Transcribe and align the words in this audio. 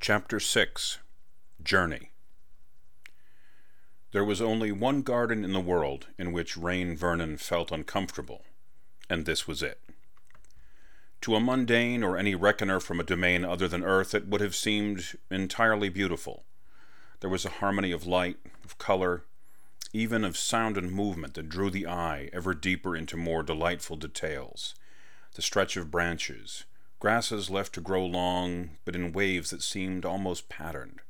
Chapter 0.00 0.40
6 0.40 0.98
Journey 1.64 2.10
There 4.12 4.24
was 4.24 4.40
only 4.40 4.72
one 4.72 5.02
garden 5.02 5.44
in 5.44 5.52
the 5.52 5.60
world 5.60 6.06
in 6.18 6.32
which 6.32 6.56
Rain 6.56 6.96
Vernon 6.96 7.36
felt 7.36 7.70
uncomfortable, 7.70 8.44
and 9.08 9.26
this 9.26 9.46
was 9.46 9.62
it. 9.62 9.80
To 11.22 11.34
a 11.34 11.40
mundane 11.40 12.02
or 12.02 12.16
any 12.16 12.34
reckoner 12.34 12.80
from 12.80 12.98
a 12.98 13.04
domain 13.04 13.44
other 13.44 13.68
than 13.68 13.84
Earth, 13.84 14.14
it 14.14 14.26
would 14.26 14.40
have 14.40 14.54
seemed 14.54 15.18
entirely 15.30 15.90
beautiful. 15.90 16.44
There 17.20 17.30
was 17.30 17.44
a 17.44 17.50
harmony 17.50 17.92
of 17.92 18.06
light, 18.06 18.38
of 18.64 18.78
color, 18.78 19.24
even 19.92 20.24
of 20.24 20.38
sound 20.38 20.78
and 20.78 20.90
movement 20.90 21.34
that 21.34 21.50
drew 21.50 21.68
the 21.68 21.86
eye 21.86 22.30
ever 22.32 22.54
deeper 22.54 22.96
into 22.96 23.16
more 23.16 23.42
delightful 23.42 23.96
details. 23.96 24.74
The 25.34 25.42
stretch 25.42 25.76
of 25.76 25.90
branches, 25.90 26.64
grasses 26.98 27.50
left 27.50 27.74
to 27.74 27.80
grow 27.80 28.04
long, 28.06 28.78
but 28.84 28.96
in 28.96 29.12
waves 29.12 29.50
that 29.50 29.62
seemed 29.62 30.06
almost 30.06 30.48
patterned, 30.48 31.00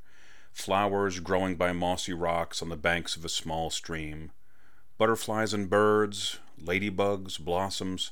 flowers 0.53 1.21
growing 1.21 1.57
by 1.57 1.73
mossy 1.73 2.13
rocks 2.13 2.63
on 2.63 2.69
the 2.69 2.77
banks 2.77 3.17
of 3.17 3.25
a 3.25 3.29
small 3.29 3.71
stream, 3.71 4.31
butterflies 4.99 5.55
and 5.55 5.71
birds, 5.71 6.39
ladybugs, 6.63 7.39
blossoms, 7.39 8.11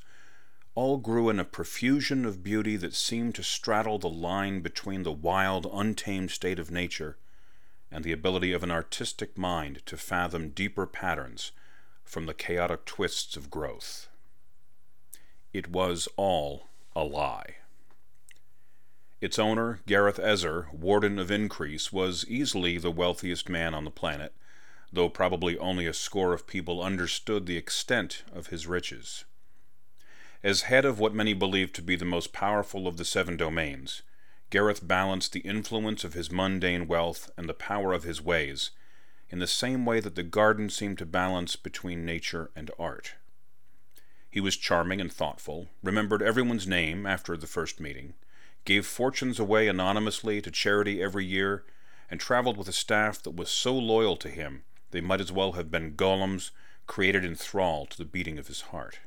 all 0.74 0.96
grew 0.96 1.28
in 1.28 1.38
a 1.38 1.44
profusion 1.44 2.24
of 2.24 2.42
beauty 2.42 2.76
that 2.76 2.94
seemed 2.94 3.34
to 3.34 3.42
straddle 3.42 3.98
the 3.98 4.08
line 4.08 4.60
between 4.60 5.02
the 5.02 5.12
wild, 5.12 5.66
untamed 5.72 6.30
state 6.30 6.58
of 6.58 6.70
nature 6.70 7.18
and 7.90 8.04
the 8.04 8.12
ability 8.12 8.52
of 8.52 8.62
an 8.62 8.70
artistic 8.70 9.36
mind 9.36 9.84
to 9.86 9.96
fathom 9.96 10.50
deeper 10.50 10.86
patterns 10.86 11.52
from 12.04 12.26
the 12.26 12.34
chaotic 12.34 12.84
twists 12.84 13.36
of 13.36 13.50
growth. 13.50 14.08
It 15.52 15.68
was 15.68 16.08
all 16.16 16.68
a 16.94 17.04
lie. 17.04 17.56
Its 19.20 19.38
owner, 19.38 19.80
Gareth 19.86 20.20
Ezer, 20.20 20.68
Warden 20.72 21.18
of 21.18 21.30
Increase, 21.30 21.92
was 21.92 22.24
easily 22.28 22.78
the 22.78 22.92
wealthiest 22.92 23.48
man 23.48 23.74
on 23.74 23.84
the 23.84 23.90
planet, 23.90 24.32
though 24.92 25.08
probably 25.08 25.58
only 25.58 25.86
a 25.86 25.92
score 25.92 26.32
of 26.32 26.46
people 26.46 26.80
understood 26.80 27.46
the 27.46 27.56
extent 27.56 28.22
of 28.32 28.46
his 28.46 28.68
riches. 28.68 29.24
As 30.44 30.62
head 30.62 30.84
of 30.84 31.00
what 31.00 31.14
many 31.14 31.34
believed 31.34 31.74
to 31.74 31.82
be 31.82 31.96
the 31.96 32.04
most 32.04 32.32
powerful 32.32 32.86
of 32.86 32.96
the 32.96 33.04
seven 33.04 33.36
domains, 33.36 34.02
Gareth 34.50 34.86
balanced 34.86 35.32
the 35.32 35.40
influence 35.40 36.04
of 36.04 36.14
his 36.14 36.30
mundane 36.30 36.86
wealth 36.86 37.28
and 37.36 37.48
the 37.48 37.54
power 37.54 37.92
of 37.92 38.04
his 38.04 38.22
ways, 38.22 38.70
in 39.30 39.40
the 39.40 39.48
same 39.48 39.84
way 39.84 39.98
that 39.98 40.14
the 40.14 40.22
garden 40.22 40.70
seemed 40.70 40.96
to 40.98 41.04
balance 41.04 41.56
between 41.56 42.06
nature 42.06 42.52
and 42.54 42.70
art. 42.78 43.14
He 44.30 44.40
was 44.40 44.56
charming 44.56 45.00
and 45.00 45.12
thoughtful, 45.12 45.70
remembered 45.82 46.22
everyone's 46.22 46.68
name 46.68 47.04
after 47.04 47.36
the 47.36 47.48
first 47.48 47.80
meeting, 47.80 48.14
gave 48.64 48.86
fortunes 48.86 49.38
away 49.38 49.68
anonymously 49.68 50.40
to 50.40 50.50
charity 50.50 51.02
every 51.02 51.24
year, 51.24 51.64
and 52.10 52.20
traveled 52.20 52.56
with 52.56 52.68
a 52.68 52.72
staff 52.72 53.22
that 53.22 53.36
was 53.36 53.50
so 53.50 53.76
loyal 53.76 54.16
to 54.16 54.28
him 54.28 54.64
they 54.90 55.00
might 55.00 55.20
as 55.20 55.32
well 55.32 55.52
have 55.52 55.70
been 55.70 55.94
golems 55.94 56.50
created 56.86 57.24
in 57.24 57.34
thrall 57.34 57.86
to 57.86 57.98
the 57.98 58.04
beating 58.04 58.38
of 58.38 58.46
his 58.46 58.62
heart. 58.62 59.00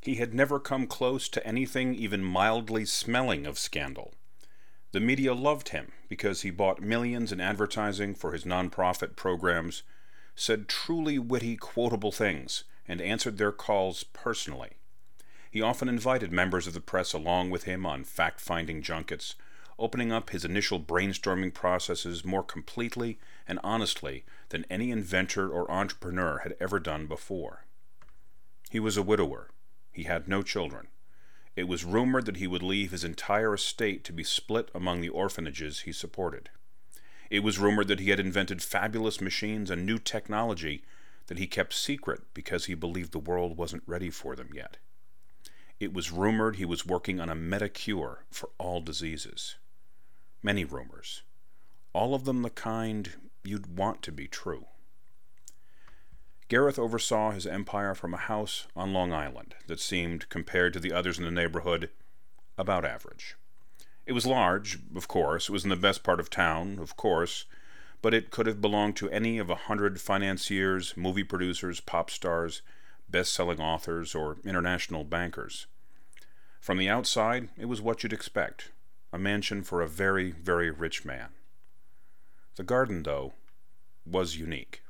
He 0.00 0.16
had 0.16 0.34
never 0.34 0.58
come 0.58 0.88
close 0.88 1.28
to 1.28 1.46
anything 1.46 1.94
even 1.94 2.24
mildly 2.24 2.84
smelling 2.84 3.46
of 3.46 3.58
scandal. 3.58 4.14
The 4.90 5.00
media 5.00 5.32
loved 5.32 5.68
him 5.68 5.92
because 6.08 6.42
he 6.42 6.50
bought 6.50 6.82
millions 6.82 7.30
in 7.30 7.40
advertising 7.40 8.14
for 8.16 8.32
his 8.32 8.44
nonprofit 8.44 9.14
programs, 9.14 9.84
said 10.34 10.68
truly 10.68 11.18
witty, 11.18 11.56
quotable 11.56 12.10
things, 12.10 12.64
and 12.88 13.00
answered 13.00 13.38
their 13.38 13.52
calls 13.52 14.02
personally. 14.04 14.72
He 15.52 15.60
often 15.60 15.86
invited 15.86 16.32
members 16.32 16.66
of 16.66 16.72
the 16.72 16.80
press 16.80 17.12
along 17.12 17.50
with 17.50 17.64
him 17.64 17.84
on 17.84 18.04
fact 18.04 18.40
finding 18.40 18.80
junkets, 18.80 19.34
opening 19.78 20.10
up 20.10 20.30
his 20.30 20.46
initial 20.46 20.80
brainstorming 20.80 21.52
processes 21.52 22.24
more 22.24 22.42
completely 22.42 23.18
and 23.46 23.60
honestly 23.62 24.24
than 24.48 24.64
any 24.70 24.90
inventor 24.90 25.50
or 25.50 25.70
entrepreneur 25.70 26.38
had 26.38 26.56
ever 26.58 26.80
done 26.80 27.06
before. 27.06 27.66
He 28.70 28.80
was 28.80 28.96
a 28.96 29.02
widower 29.02 29.50
he 29.92 30.04
had 30.04 30.26
no 30.26 30.42
children. 30.42 30.88
It 31.54 31.68
was 31.68 31.84
rumored 31.84 32.24
that 32.24 32.38
he 32.38 32.46
would 32.46 32.62
leave 32.62 32.90
his 32.90 33.04
entire 33.04 33.52
estate 33.52 34.04
to 34.04 34.12
be 34.14 34.24
split 34.24 34.70
among 34.74 35.02
the 35.02 35.10
orphanages 35.10 35.80
he 35.80 35.92
supported. 35.92 36.48
It 37.28 37.40
was 37.40 37.58
rumored 37.58 37.88
that 37.88 38.00
he 38.00 38.08
had 38.08 38.18
invented 38.18 38.62
fabulous 38.62 39.20
machines 39.20 39.70
and 39.70 39.84
new 39.84 39.98
technology 39.98 40.82
that 41.26 41.38
he 41.38 41.46
kept 41.46 41.74
secret 41.74 42.22
because 42.32 42.64
he 42.64 42.74
believed 42.74 43.12
the 43.12 43.18
world 43.18 43.58
wasn't 43.58 43.82
ready 43.84 44.08
for 44.08 44.34
them 44.34 44.48
yet. 44.54 44.78
It 45.82 45.92
was 45.92 46.12
rumored 46.12 46.54
he 46.54 46.64
was 46.64 46.86
working 46.86 47.18
on 47.18 47.28
a 47.28 47.34
metacure 47.34 48.18
for 48.30 48.50
all 48.56 48.80
diseases. 48.80 49.56
Many 50.40 50.64
rumors. 50.64 51.22
All 51.92 52.14
of 52.14 52.24
them 52.24 52.42
the 52.42 52.50
kind 52.50 53.14
you'd 53.42 53.76
want 53.76 54.00
to 54.02 54.12
be 54.12 54.28
true. 54.28 54.66
Gareth 56.46 56.78
oversaw 56.78 57.32
his 57.32 57.48
empire 57.48 57.96
from 57.96 58.14
a 58.14 58.28
house 58.28 58.68
on 58.76 58.92
Long 58.92 59.12
Island 59.12 59.56
that 59.66 59.80
seemed, 59.80 60.28
compared 60.28 60.72
to 60.74 60.78
the 60.78 60.92
others 60.92 61.18
in 61.18 61.24
the 61.24 61.32
neighborhood, 61.32 61.90
about 62.56 62.84
average. 62.84 63.34
It 64.06 64.12
was 64.12 64.24
large, 64.24 64.78
of 64.94 65.08
course, 65.08 65.48
it 65.48 65.52
was 65.52 65.64
in 65.64 65.70
the 65.70 65.74
best 65.74 66.04
part 66.04 66.20
of 66.20 66.30
town, 66.30 66.78
of 66.78 66.96
course, 66.96 67.44
but 68.02 68.14
it 68.14 68.30
could 68.30 68.46
have 68.46 68.60
belonged 68.60 68.94
to 68.98 69.10
any 69.10 69.36
of 69.38 69.50
a 69.50 69.56
hundred 69.66 70.00
financiers, 70.00 70.96
movie 70.96 71.24
producers, 71.24 71.80
pop 71.80 72.08
stars, 72.08 72.62
best 73.10 73.34
selling 73.34 73.60
authors, 73.60 74.14
or 74.14 74.36
international 74.44 75.02
bankers. 75.02 75.66
From 76.62 76.78
the 76.78 76.88
outside, 76.88 77.48
it 77.58 77.64
was 77.64 77.80
what 77.82 78.04
you'd 78.04 78.12
expect 78.12 78.70
a 79.12 79.18
mansion 79.18 79.64
for 79.64 79.82
a 79.82 79.88
very, 79.88 80.30
very 80.30 80.70
rich 80.70 81.04
man. 81.04 81.30
The 82.54 82.62
garden, 82.62 83.02
though, 83.02 83.32
was 84.06 84.36
unique. 84.36 84.84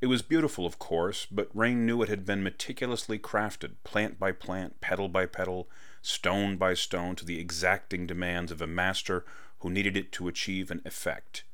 It 0.00 0.06
was 0.06 0.22
beautiful, 0.22 0.64
of 0.64 0.78
course, 0.78 1.26
but 1.30 1.54
Rain 1.54 1.84
knew 1.84 2.00
it 2.00 2.08
had 2.08 2.24
been 2.24 2.42
meticulously 2.42 3.18
crafted, 3.18 3.72
plant 3.84 4.18
by 4.18 4.32
plant, 4.32 4.80
petal 4.80 5.10
by 5.10 5.26
petal, 5.26 5.68
stone 6.00 6.56
by 6.56 6.72
stone, 6.72 7.14
to 7.16 7.26
the 7.26 7.38
exacting 7.38 8.06
demands 8.06 8.50
of 8.50 8.62
a 8.62 8.66
master 8.66 9.26
who 9.58 9.68
needed 9.68 9.98
it 9.98 10.12
to 10.12 10.28
achieve 10.28 10.70
an 10.70 10.80
effect, 10.86 11.44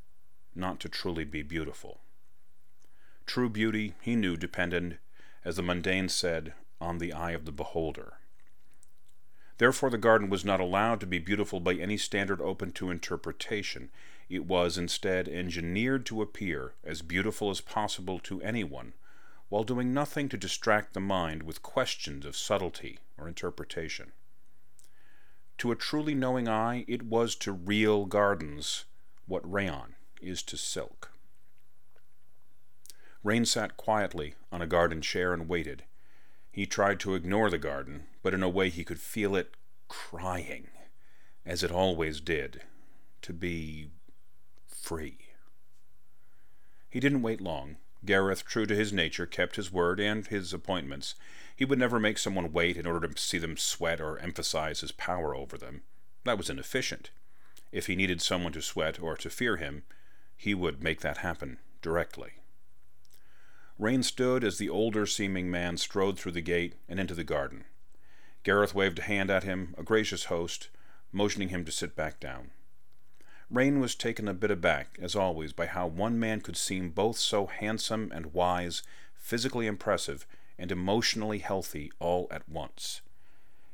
not 0.55 0.78
to 0.78 0.88
truly 0.88 1.25
be 1.25 1.43
beautiful. 1.43 2.03
True 3.26 3.50
beauty, 3.50 3.97
he 4.00 4.15
knew, 4.15 4.37
depended, 4.37 4.99
as 5.44 5.56
the 5.56 5.62
mundane 5.65 6.09
said, 6.09 6.55
on 6.81 6.99
the 6.99 7.12
eye 7.12 7.32
of 7.32 7.44
the 7.44 7.53
beholder. 7.53 8.19
Therefore, 9.59 9.91
the 9.91 9.99
garden 9.99 10.31
was 10.31 10.45
not 10.45 10.61
allowed 10.61 11.01
to 11.01 11.07
be 11.07 11.19
beautiful 11.19 11.61
by 11.61 11.75
any 11.75 11.97
standard 11.97 12.41
open 12.41 12.73
to 12.73 12.91
interpretation. 12.91 13.91
It 14.29 14.47
was 14.47 14.77
instead 14.77 15.29
engineered 15.29 16.05
to 16.07 16.23
appear 16.23 16.75
as 16.83 17.03
beautiful 17.03 17.51
as 17.51 17.61
possible 17.61 18.19
to 18.21 18.43
anyone, 18.43 18.95
while 19.49 19.63
doing 19.63 19.95
nothing 19.95 20.29
to 20.31 20.37
distract 20.37 20.93
the 20.93 21.01
mind 21.01 21.45
with 21.45 21.63
questions 21.63 22.27
of 22.27 22.37
subtlety 22.37 22.99
or 23.17 23.29
interpretation. 23.29 24.12
To 25.59 25.71
a 25.71 25.77
truly 25.77 26.15
knowing 26.15 26.49
eye, 26.49 26.85
it 26.89 27.03
was 27.03 27.37
to 27.37 27.53
real 27.53 28.07
gardens 28.07 28.87
what 29.27 29.50
rayon 29.50 29.95
is 30.21 30.43
to 30.45 30.57
silk. 30.57 31.12
Rain 33.23 33.45
sat 33.45 33.77
quietly 33.77 34.35
on 34.50 34.61
a 34.61 34.67
garden 34.67 35.00
chair 35.00 35.33
and 35.33 35.49
waited. 35.49 35.85
He 36.55 36.67
tried 36.67 37.01
to 37.01 37.17
ignore 37.17 37.51
the 37.51 37.59
garden, 37.59 38.06
but 38.23 38.33
in 38.33 38.45
a 38.45 38.49
way 38.49 38.71
he 38.71 38.85
could 38.85 39.01
feel 39.01 39.35
it 39.35 39.56
crying, 39.89 40.69
as 41.45 41.65
it 41.65 41.73
always 41.73 42.21
did, 42.21 42.62
to 43.23 43.33
be 43.33 43.91
free. 44.65 45.19
He 46.89 47.01
didn't 47.01 47.23
wait 47.23 47.41
long. 47.41 47.79
Gareth, 48.05 48.45
true 48.45 48.67
to 48.67 48.77
his 48.77 48.93
nature, 48.93 49.27
kept 49.27 49.56
his 49.56 49.73
word 49.73 49.99
and 49.99 50.29
his 50.29 50.53
appointments. 50.53 51.17
He 51.56 51.65
would 51.65 51.81
never 51.81 51.99
make 51.99 52.19
someone 52.19 52.53
wait 52.53 52.77
in 52.77 52.87
order 52.87 53.09
to 53.09 53.21
see 53.21 53.39
them 53.39 53.57
sweat 53.57 54.00
or 54.00 54.21
emphasize 54.21 54.81
his 54.81 54.93
power 54.93 55.35
over 55.35 55.59
them. 55.59 55.83
That 56.23 56.39
was 56.39 56.50
inefficient. 56.50 57.11
If 57.73 57.89
he 57.89 57.97
needed 57.97 58.23
someone 58.23 58.53
to 58.53 58.62
sweat 58.62 59.00
or 59.00 59.17
to 59.17 59.29
fear 59.29 59.57
him, 59.57 59.83
he 60.37 60.55
would 60.55 60.81
make 60.81 61.00
that 61.00 61.17
happen 61.17 61.59
directly. 61.83 62.44
Rain 63.79 64.05
stood 64.05 64.44
as 64.44 64.59
the 64.59 64.69
older 64.69 65.05
seeming 65.05 65.50
man 65.50 65.76
strode 65.76 66.17
through 66.19 66.32
the 66.32 66.41
gate 66.41 66.75
and 66.88 67.00
into 67.00 67.15
the 67.15 67.25
garden. 67.25 67.65
Gareth 68.44 68.75
waved 68.75 69.00
a 69.00 69.03
hand 69.03 69.31
at 69.31 69.43
him, 69.43 69.75
a 69.76 69.82
gracious 69.82 70.26
host, 70.26 70.69
motioning 71.11 71.49
him 71.49 71.65
to 71.65 71.73
sit 71.73 71.97
back 71.97 72.21
down. 72.21 72.50
Rain 73.50 73.81
was 73.81 73.94
taken 73.94 74.29
a 74.29 74.35
bit 74.35 74.50
aback, 74.50 74.99
as 75.03 75.17
always, 75.17 75.53
by 75.53 75.67
how 75.67 75.87
one 75.87 76.19
man 76.21 76.41
could 76.41 76.56
seem 76.56 76.91
both 76.91 77.17
so 77.17 77.47
handsome 77.47 78.11
and 78.15 78.32
wise, 78.32 78.82
physically 79.17 79.67
impressive, 79.67 80.26
and 80.59 80.71
emotionally 80.71 81.38
healthy 81.38 81.91
all 81.99 82.29
at 82.31 82.49
once. 82.49 83.00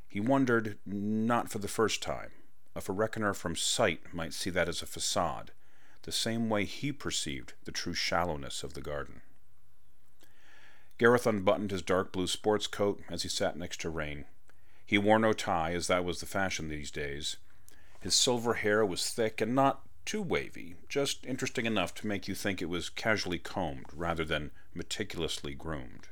He 0.07 0.19
wondered, 0.19 0.77
not 0.85 1.51
for 1.51 1.59
the 1.59 1.67
first 1.67 2.01
time, 2.01 2.31
if 2.75 2.89
a 2.89 2.93
reckoner 2.93 3.33
from 3.33 3.55
sight 3.55 4.13
might 4.13 4.33
see 4.33 4.49
that 4.49 4.67
as 4.67 4.81
a 4.81 4.87
facade, 4.87 5.51
the 6.03 6.11
same 6.11 6.49
way 6.49 6.65
he 6.65 6.91
perceived 6.91 7.53
the 7.65 7.71
true 7.71 7.93
shallowness 7.93 8.63
of 8.63 8.73
the 8.73 8.81
garden. 8.81 9.20
Gareth 11.01 11.25
unbuttoned 11.25 11.71
his 11.71 11.81
dark 11.81 12.11
blue 12.11 12.27
sports 12.27 12.67
coat 12.67 13.01
as 13.09 13.23
he 13.23 13.27
sat 13.27 13.57
next 13.57 13.81
to 13.81 13.89
Rain. 13.89 14.25
He 14.85 14.99
wore 14.99 15.17
no 15.17 15.33
tie, 15.33 15.73
as 15.73 15.87
that 15.87 16.05
was 16.05 16.19
the 16.19 16.27
fashion 16.27 16.69
these 16.69 16.91
days. 16.91 17.37
His 18.01 18.13
silver 18.13 18.53
hair 18.53 18.85
was 18.85 19.09
thick 19.09 19.41
and 19.41 19.55
not 19.55 19.81
too 20.05 20.21
wavy, 20.21 20.75
just 20.87 21.25
interesting 21.25 21.65
enough 21.65 21.95
to 21.95 22.07
make 22.07 22.27
you 22.27 22.35
think 22.35 22.61
it 22.61 22.69
was 22.69 22.91
casually 22.91 23.39
combed 23.39 23.87
rather 23.95 24.23
than 24.23 24.51
meticulously 24.75 25.55
groomed. 25.55 26.07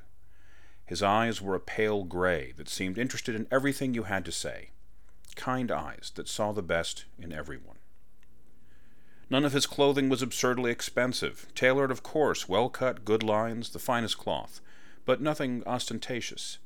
His 0.87 1.03
eyes 1.03 1.39
were 1.39 1.53
a 1.53 1.59
pale 1.59 2.03
gray 2.03 2.51
that 2.53 2.67
seemed 2.67 2.97
interested 2.97 3.35
in 3.35 3.45
everything 3.51 3.93
you 3.93 4.05
had 4.05 4.25
to 4.25 4.31
say, 4.31 4.71
kind 5.35 5.69
eyes 5.69 6.11
that 6.15 6.27
saw 6.27 6.51
the 6.51 6.63
best 6.63 7.05
in 7.19 7.31
everyone. 7.31 7.77
None 9.29 9.45
of 9.45 9.53
his 9.53 9.67
clothing 9.67 10.09
was 10.09 10.23
absurdly 10.23 10.71
expensive, 10.71 11.45
tailored, 11.53 11.91
of 11.91 12.01
course, 12.01 12.49
well 12.49 12.69
cut, 12.69 13.05
good 13.05 13.21
lines, 13.21 13.69
the 13.69 13.77
finest 13.77 14.17
cloth, 14.17 14.61
but 15.05 15.21
nothing 15.21 15.63
ostentatious. 15.65 16.59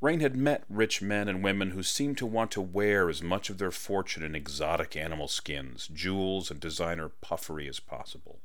Rain 0.00 0.20
had 0.20 0.34
met 0.34 0.64
rich 0.70 1.02
men 1.02 1.28
and 1.28 1.44
women 1.44 1.72
who 1.72 1.82
seemed 1.82 2.16
to 2.18 2.26
want 2.26 2.50
to 2.52 2.60
wear 2.60 3.10
as 3.10 3.22
much 3.22 3.50
of 3.50 3.58
their 3.58 3.70
fortune 3.70 4.22
in 4.22 4.34
exotic 4.34 4.96
animal 4.96 5.28
skins, 5.28 5.88
jewels, 5.92 6.50
and 6.50 6.58
designer 6.58 7.10
puffery 7.20 7.68
as 7.68 7.80
possible. 7.80 8.38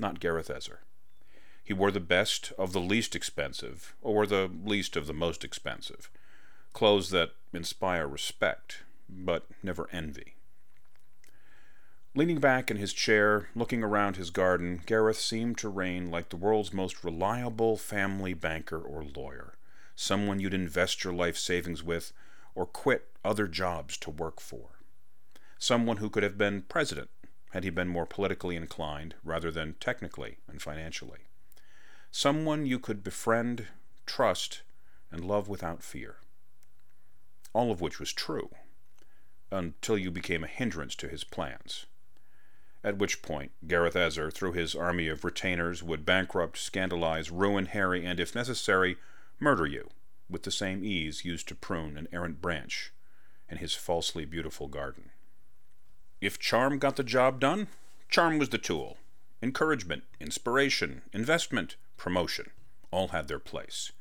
Not 0.00 0.18
Gareth 0.18 0.50
Ezer. 0.50 0.80
He 1.62 1.72
wore 1.72 1.92
the 1.92 2.00
best 2.00 2.52
of 2.58 2.72
the 2.72 2.80
least 2.80 3.14
expensive, 3.14 3.94
or 4.02 4.26
the 4.26 4.50
least 4.64 4.96
of 4.96 5.06
the 5.06 5.14
most 5.14 5.44
expensive, 5.44 6.10
clothes 6.72 7.10
that 7.10 7.30
inspire 7.52 8.08
respect, 8.08 8.82
but 9.08 9.46
never 9.62 9.88
envy. 9.92 10.33
Leaning 12.16 12.38
back 12.38 12.70
in 12.70 12.76
his 12.76 12.92
chair, 12.92 13.48
looking 13.56 13.82
around 13.82 14.14
his 14.14 14.30
garden, 14.30 14.80
Gareth 14.86 15.18
seemed 15.18 15.58
to 15.58 15.68
reign 15.68 16.12
like 16.12 16.28
the 16.28 16.36
world's 16.36 16.72
most 16.72 17.02
reliable 17.02 17.76
family 17.76 18.32
banker 18.34 18.80
or 18.80 19.02
lawyer, 19.02 19.54
someone 19.96 20.38
you'd 20.38 20.54
invest 20.54 21.02
your 21.02 21.12
life 21.12 21.36
savings 21.36 21.82
with 21.82 22.12
or 22.54 22.66
quit 22.66 23.10
other 23.24 23.48
jobs 23.48 23.96
to 23.96 24.12
work 24.12 24.40
for. 24.40 24.78
Someone 25.58 25.96
who 25.96 26.08
could 26.08 26.22
have 26.22 26.38
been 26.38 26.62
president 26.62 27.10
had 27.50 27.64
he 27.64 27.70
been 27.70 27.88
more 27.88 28.06
politically 28.06 28.54
inclined 28.54 29.16
rather 29.24 29.50
than 29.50 29.74
technically 29.80 30.38
and 30.46 30.62
financially. 30.62 31.26
Someone 32.12 32.64
you 32.64 32.78
could 32.78 33.02
befriend, 33.02 33.66
trust, 34.06 34.62
and 35.10 35.24
love 35.24 35.48
without 35.48 35.82
fear. 35.82 36.18
All 37.52 37.72
of 37.72 37.80
which 37.80 37.98
was 37.98 38.12
true, 38.12 38.50
until 39.50 39.98
you 39.98 40.12
became 40.12 40.44
a 40.44 40.48
hindrance 40.48 40.94
to 40.94 41.08
his 41.08 41.24
plans 41.24 41.86
at 42.84 42.98
which 42.98 43.22
point 43.22 43.50
Gareth 43.66 43.96
Ezer, 43.96 44.30
through 44.30 44.52
his 44.52 44.74
army 44.74 45.08
of 45.08 45.24
retainers, 45.24 45.82
would 45.82 46.04
bankrupt, 46.04 46.58
scandalize, 46.58 47.30
ruin 47.30 47.66
Harry, 47.66 48.04
and, 48.04 48.20
if 48.20 48.34
necessary, 48.34 48.96
murder 49.40 49.66
you, 49.66 49.88
with 50.28 50.42
the 50.42 50.50
same 50.50 50.84
ease 50.84 51.24
used 51.24 51.48
to 51.48 51.54
prune 51.54 51.96
an 51.96 52.08
errant 52.12 52.42
branch 52.42 52.92
in 53.48 53.56
his 53.56 53.74
falsely 53.74 54.24
beautiful 54.24 54.68
garden. 54.68 55.10
If 56.20 56.38
charm 56.38 56.78
got 56.78 56.96
the 56.96 57.02
job 57.02 57.40
done, 57.40 57.68
charm 58.08 58.38
was 58.38 58.50
the 58.50 58.58
tool. 58.58 58.98
Encouragement, 59.42 60.04
inspiration, 60.20 61.02
investment, 61.12 61.76
promotion 61.96 62.50
all 62.90 63.08
had 63.08 63.28
their 63.28 63.38
place. 63.38 63.92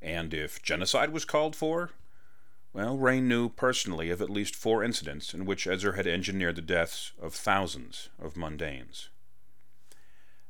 And 0.00 0.32
if 0.32 0.62
genocide 0.62 1.12
was 1.12 1.24
called 1.24 1.54
for, 1.54 1.90
well, 2.72 2.96
Rain 2.96 3.26
knew 3.26 3.48
personally 3.48 4.10
of 4.10 4.22
at 4.22 4.30
least 4.30 4.54
four 4.54 4.84
incidents 4.84 5.34
in 5.34 5.44
which 5.44 5.66
Ezer 5.66 5.92
had 5.92 6.06
engineered 6.06 6.56
the 6.56 6.62
deaths 6.62 7.12
of 7.20 7.34
thousands 7.34 8.10
of 8.18 8.34
mundanes. 8.34 9.08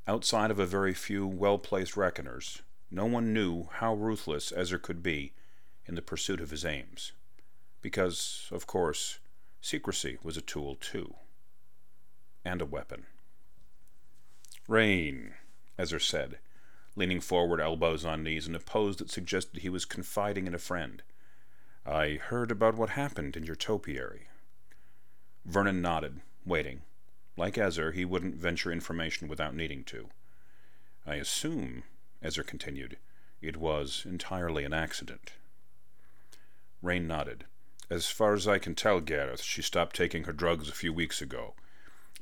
Outside 0.06 0.50
of 0.50 0.58
a 0.58 0.67
very 0.67 0.93
few 0.93 1.26
well 1.26 1.56
placed 1.56 1.96
reckoners, 1.96 2.62
no 2.90 3.06
one 3.06 3.32
knew 3.32 3.69
how 3.75 3.94
ruthless 3.94 4.52
Ezer 4.52 4.78
could 4.78 5.02
be 5.02 5.32
in 5.87 5.94
the 5.94 6.02
pursuit 6.02 6.40
of 6.40 6.50
his 6.50 6.64
aims. 6.64 7.12
Because, 7.81 8.49
of 8.50 8.67
course, 8.67 9.19
secrecy 9.61 10.19
was 10.22 10.37
a 10.37 10.43
tool 10.43 10.75
too. 10.75 11.14
And 12.44 12.61
a 12.61 12.67
weapon. 12.67 13.06
Rain, 14.69 15.34
Ezer 15.78 15.99
said, 15.99 16.38
leaning 16.96 17.20
forward, 17.20 17.61
elbows 17.61 18.05
on 18.05 18.22
knees, 18.22 18.46
in 18.46 18.55
a 18.55 18.61
pose 18.61 18.96
that 18.96 19.11
suggested 19.11 19.61
he 19.61 19.69
was 19.69 19.84
confiding 19.84 20.46
in 20.46 20.55
a 20.55 20.58
friend. 20.58 21.02
I 21.87 22.19
heard 22.23 22.50
about 22.50 22.77
what 22.77 22.91
happened 22.91 23.37
in 23.37 23.44
your 23.44 23.56
topiary. 23.56 24.29
Vernon 25.47 25.81
nodded, 25.81 26.21
waiting. 26.44 26.82
Like 27.37 27.56
Ezer, 27.56 27.93
he 27.93 28.05
wouldn't 28.05 28.35
venture 28.35 28.71
information 28.71 29.29
without 29.29 29.55
needing 29.55 29.85
to. 29.85 30.11
I 31.06 31.15
assume, 31.15 31.85
Ezer 32.23 32.43
continued, 32.43 32.99
it 33.41 33.56
was 33.56 34.05
entirely 34.05 34.65
an 34.65 34.75
accident. 34.75 35.32
Rain 36.82 37.06
nodded. 37.06 37.44
As 37.88 38.11
far 38.11 38.35
as 38.35 38.47
I 38.47 38.59
can 38.59 38.75
tell, 38.75 39.00
Gareth, 39.00 39.43
she 39.43 39.62
stopped 39.62 39.97
taking 39.97 40.25
her 40.25 40.32
drugs 40.32 40.69
a 40.69 40.75
few 40.75 40.93
weeks 40.93 41.23
ago, 41.23 41.55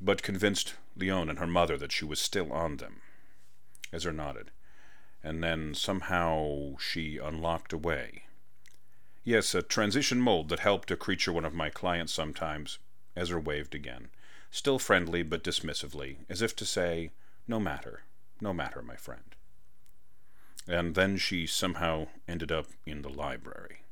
but 0.01 0.23
convinced 0.23 0.75
Leon 0.97 1.29
and 1.29 1.41
her 1.41 1.47
mother 1.47 1.77
that 1.77 1.93
she 1.93 2.05
was 2.05 2.21
still 2.21 2.53
on 2.53 2.77
them. 2.77 3.03
Ezer 3.93 4.13
nodded. 4.13 4.53
And 5.23 5.43
then 5.43 5.75
somehow 5.75 6.77
she 6.79 7.19
unlocked 7.19 7.73
away. 7.73 8.28
Yes, 9.29 9.55
a 9.55 9.61
transition 9.61 10.23
mold 10.23 10.49
that 10.49 10.61
helped 10.61 10.91
a 10.91 10.97
creature 10.97 11.35
one 11.35 11.45
of 11.45 11.53
my 11.53 11.69
clients 11.69 12.15
sometimes. 12.15 12.79
Ezer 13.15 13.39
waved 13.39 13.75
again, 13.75 14.09
still 14.51 14.79
friendly 14.79 15.23
but 15.23 15.45
dismissively, 15.45 16.21
as 16.31 16.41
if 16.41 16.57
to 16.57 16.65
say, 16.65 17.11
No 17.47 17.61
matter, 17.61 18.05
no 18.41 18.55
matter, 18.55 18.81
my 18.81 18.97
friend. 18.97 19.37
And 20.67 20.95
then 20.95 21.19
she 21.19 21.47
somehow 21.47 22.09
ended 22.27 22.51
up 22.51 22.69
in 22.87 23.03
the 23.03 23.11
library. 23.11 23.83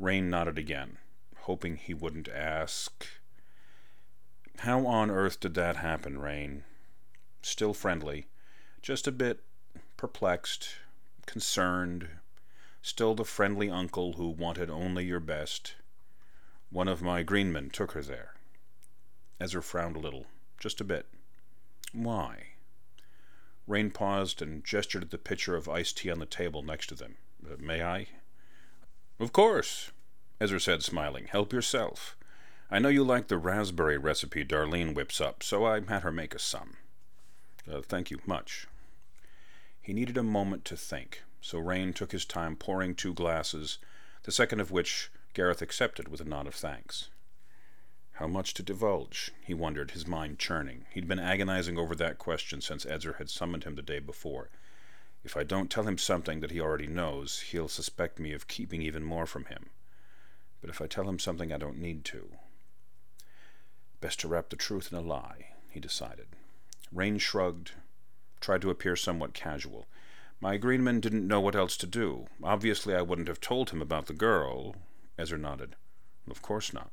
Rain 0.00 0.30
nodded 0.30 0.58
again, 0.58 0.98
hoping 1.42 1.76
he 1.76 1.94
wouldn't 1.94 2.28
ask. 2.28 3.06
How 4.58 4.84
on 4.84 5.12
earth 5.12 5.38
did 5.38 5.54
that 5.54 5.76
happen, 5.76 6.18
Rain? 6.18 6.64
Still 7.40 7.72
friendly, 7.72 8.26
just 8.82 9.06
a 9.06 9.12
bit 9.12 9.44
perplexed, 9.96 10.70
concerned, 11.24 12.08
still 12.84 13.14
the 13.14 13.24
friendly 13.24 13.70
uncle 13.70 14.12
who 14.12 14.28
wanted 14.28 14.68
only 14.68 15.06
your 15.06 15.18
best. 15.18 15.74
One 16.68 16.86
of 16.86 17.00
my 17.00 17.22
greenmen 17.22 17.70
took 17.70 17.92
her 17.92 18.02
there. 18.02 18.34
Ezer 19.40 19.62
frowned 19.62 19.96
a 19.96 20.00
little, 20.00 20.26
just 20.60 20.82
a 20.82 20.84
bit. 20.84 21.06
Why? 21.94 22.48
Rain 23.66 23.90
paused 23.90 24.42
and 24.42 24.62
gestured 24.62 25.02
at 25.02 25.10
the 25.10 25.16
pitcher 25.16 25.56
of 25.56 25.66
iced 25.66 25.96
tea 25.96 26.10
on 26.10 26.18
the 26.18 26.26
table 26.26 26.62
next 26.62 26.88
to 26.88 26.94
them. 26.94 27.16
Uh, 27.42 27.54
may 27.58 27.82
I? 27.82 28.08
Of 29.18 29.32
course, 29.32 29.90
Ezer 30.38 30.58
said, 30.58 30.82
smiling. 30.82 31.28
Help 31.28 31.54
yourself. 31.54 32.18
I 32.70 32.80
know 32.80 32.90
you 32.90 33.02
like 33.02 33.28
the 33.28 33.38
raspberry 33.38 33.96
recipe 33.96 34.44
Darlene 34.44 34.94
whips 34.94 35.22
up, 35.22 35.42
so 35.42 35.64
I 35.64 35.80
had 35.80 36.02
her 36.02 36.12
make 36.12 36.34
us 36.34 36.42
some. 36.42 36.76
Uh, 37.66 37.80
thank 37.80 38.10
you 38.10 38.18
much. 38.26 38.66
He 39.80 39.94
needed 39.94 40.18
a 40.18 40.22
moment 40.22 40.66
to 40.66 40.76
think 40.76 41.22
so 41.44 41.58
Rain 41.58 41.92
took 41.92 42.12
his 42.12 42.24
time 42.24 42.56
pouring 42.56 42.94
two 42.94 43.12
glasses, 43.12 43.76
the 44.22 44.32
second 44.32 44.60
of 44.60 44.70
which 44.70 45.10
Gareth 45.34 45.60
accepted 45.60 46.08
with 46.08 46.22
a 46.22 46.24
nod 46.24 46.46
of 46.46 46.54
thanks. 46.54 47.10
How 48.12 48.26
much 48.26 48.54
to 48.54 48.62
divulge? 48.62 49.30
he 49.42 49.52
wondered, 49.52 49.90
his 49.90 50.06
mind 50.06 50.38
churning. 50.38 50.86
He'd 50.90 51.06
been 51.06 51.18
agonizing 51.18 51.76
over 51.76 51.94
that 51.96 52.16
question 52.16 52.62
since 52.62 52.86
Ezer 52.86 53.16
had 53.18 53.28
summoned 53.28 53.64
him 53.64 53.74
the 53.74 53.82
day 53.82 53.98
before. 53.98 54.48
If 55.22 55.36
I 55.36 55.42
don't 55.42 55.70
tell 55.70 55.86
him 55.86 55.98
something 55.98 56.40
that 56.40 56.50
he 56.50 56.62
already 56.62 56.86
knows, 56.86 57.40
he'll 57.40 57.68
suspect 57.68 58.18
me 58.18 58.32
of 58.32 58.48
keeping 58.48 58.80
even 58.80 59.02
more 59.02 59.26
from 59.26 59.44
him. 59.44 59.68
But 60.62 60.70
if 60.70 60.80
I 60.80 60.86
tell 60.86 61.06
him 61.06 61.18
something 61.18 61.52
I 61.52 61.58
don't 61.58 61.76
need 61.76 62.06
to. 62.06 62.30
Best 64.00 64.18
to 64.20 64.28
wrap 64.28 64.48
the 64.48 64.56
truth 64.56 64.90
in 64.90 64.96
a 64.96 65.02
lie, 65.02 65.48
he 65.68 65.78
decided. 65.78 66.28
Rain 66.90 67.18
shrugged, 67.18 67.72
tried 68.40 68.62
to 68.62 68.70
appear 68.70 68.96
somewhat 68.96 69.34
casual. 69.34 69.86
My 70.44 70.58
green 70.58 70.82
greenman 70.82 71.00
didn't 71.00 71.26
know 71.26 71.40
what 71.40 71.56
else 71.56 71.74
to 71.78 71.86
do. 71.86 72.26
Obviously, 72.42 72.94
I 72.94 73.00
wouldn't 73.00 73.28
have 73.28 73.40
told 73.40 73.70
him 73.70 73.80
about 73.80 74.04
the 74.04 74.12
girl. 74.12 74.76
Ezer 75.16 75.38
nodded. 75.38 75.74
Of 76.30 76.42
course 76.42 76.70
not. 76.74 76.90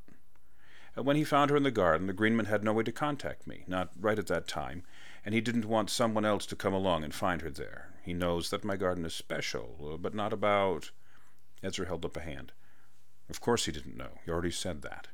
And 0.96 1.06
When 1.06 1.18
he 1.18 1.26
found 1.26 1.52
her 1.52 1.58
in 1.58 1.64
the 1.64 1.70
garden, 1.70 2.08
the 2.08 2.14
greenman 2.14 2.46
had 2.46 2.64
no 2.64 2.72
way 2.72 2.84
to 2.84 2.94
contact 2.94 3.46
me, 3.46 3.66
not 3.68 3.92
right 4.00 4.18
at 4.18 4.28
that 4.28 4.48
time, 4.48 4.84
and 5.26 5.36
he 5.36 5.42
didn't 5.42 5.66
want 5.66 5.90
someone 5.90 6.24
else 6.24 6.46
to 6.46 6.56
come 6.56 6.74
along 6.74 7.04
and 7.04 7.14
find 7.14 7.42
her 7.42 7.50
there. 7.50 7.90
He 8.04 8.14
knows 8.14 8.52
that 8.52 8.64
my 8.64 8.78
garden 8.78 9.04
is 9.04 9.14
special, 9.14 9.76
uh, 9.96 9.98
but 9.98 10.16
not 10.16 10.32
about. 10.32 10.92
Ezer 11.62 11.84
held 11.84 12.06
up 12.06 12.16
a 12.16 12.22
hand. 12.22 12.54
Of 13.30 13.42
course 13.42 13.66
he 13.66 13.74
didn't 13.74 13.98
know. 13.98 14.20
He 14.24 14.32
already 14.32 14.52
said 14.52 14.82
that. 14.84 15.10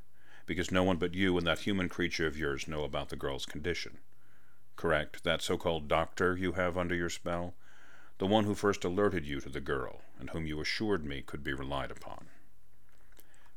because 0.46 0.70
no 0.70 0.84
one 0.84 0.98
but 0.98 1.15
you 1.15 1.36
and 1.39 1.48
that 1.48 1.62
human 1.62 1.89
creature 1.89 2.27
of 2.27 2.38
yours 2.38 2.67
know 2.67 2.84
about 2.84 3.10
the 3.10 3.15
girl's 3.15 3.48
condition. 3.48 3.98
Correct, 4.75 5.24
that 5.24 5.41
so 5.41 5.58
called 5.58 5.88
doctor 5.88 6.38
you 6.38 6.51
have 6.51 6.77
under 6.77 6.94
your 6.94 7.10
spell? 7.10 7.56
The 8.18 8.28
one 8.28 8.46
who 8.46 8.56
first 8.56 8.84
alerted 8.84 9.26
you 9.26 9.40
to 9.42 9.50
the 9.50 9.62
girl, 9.62 10.02
and 10.20 10.32
whom 10.32 10.48
you 10.48 10.60
assured 10.60 11.06
me 11.06 11.22
could 11.22 11.44
be 11.44 11.54
relied 11.54 11.92
upon. 11.92 12.28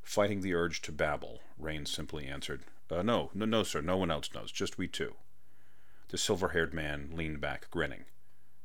Fighting 0.02 0.40
the 0.40 0.55
urge 0.55 0.83
to 0.83 0.93
babble, 0.93 1.40
Rain 1.59 1.87
simply 1.87 2.26
answered, 2.26 2.64
uh, 2.90 3.02
No, 3.02 3.31
no, 3.33 3.47
no, 3.47 3.62
sir, 3.62 3.81
no 3.81 3.97
one 3.97 4.11
else 4.11 4.35
knows, 4.35 4.52
just 4.52 4.76
we 4.76 4.87
two. 4.87 5.14
The 6.09 6.19
silver 6.19 6.49
haired 6.49 6.75
man 6.75 7.11
leaned 7.12 7.40
back, 7.40 7.71
grinning. 7.71 8.05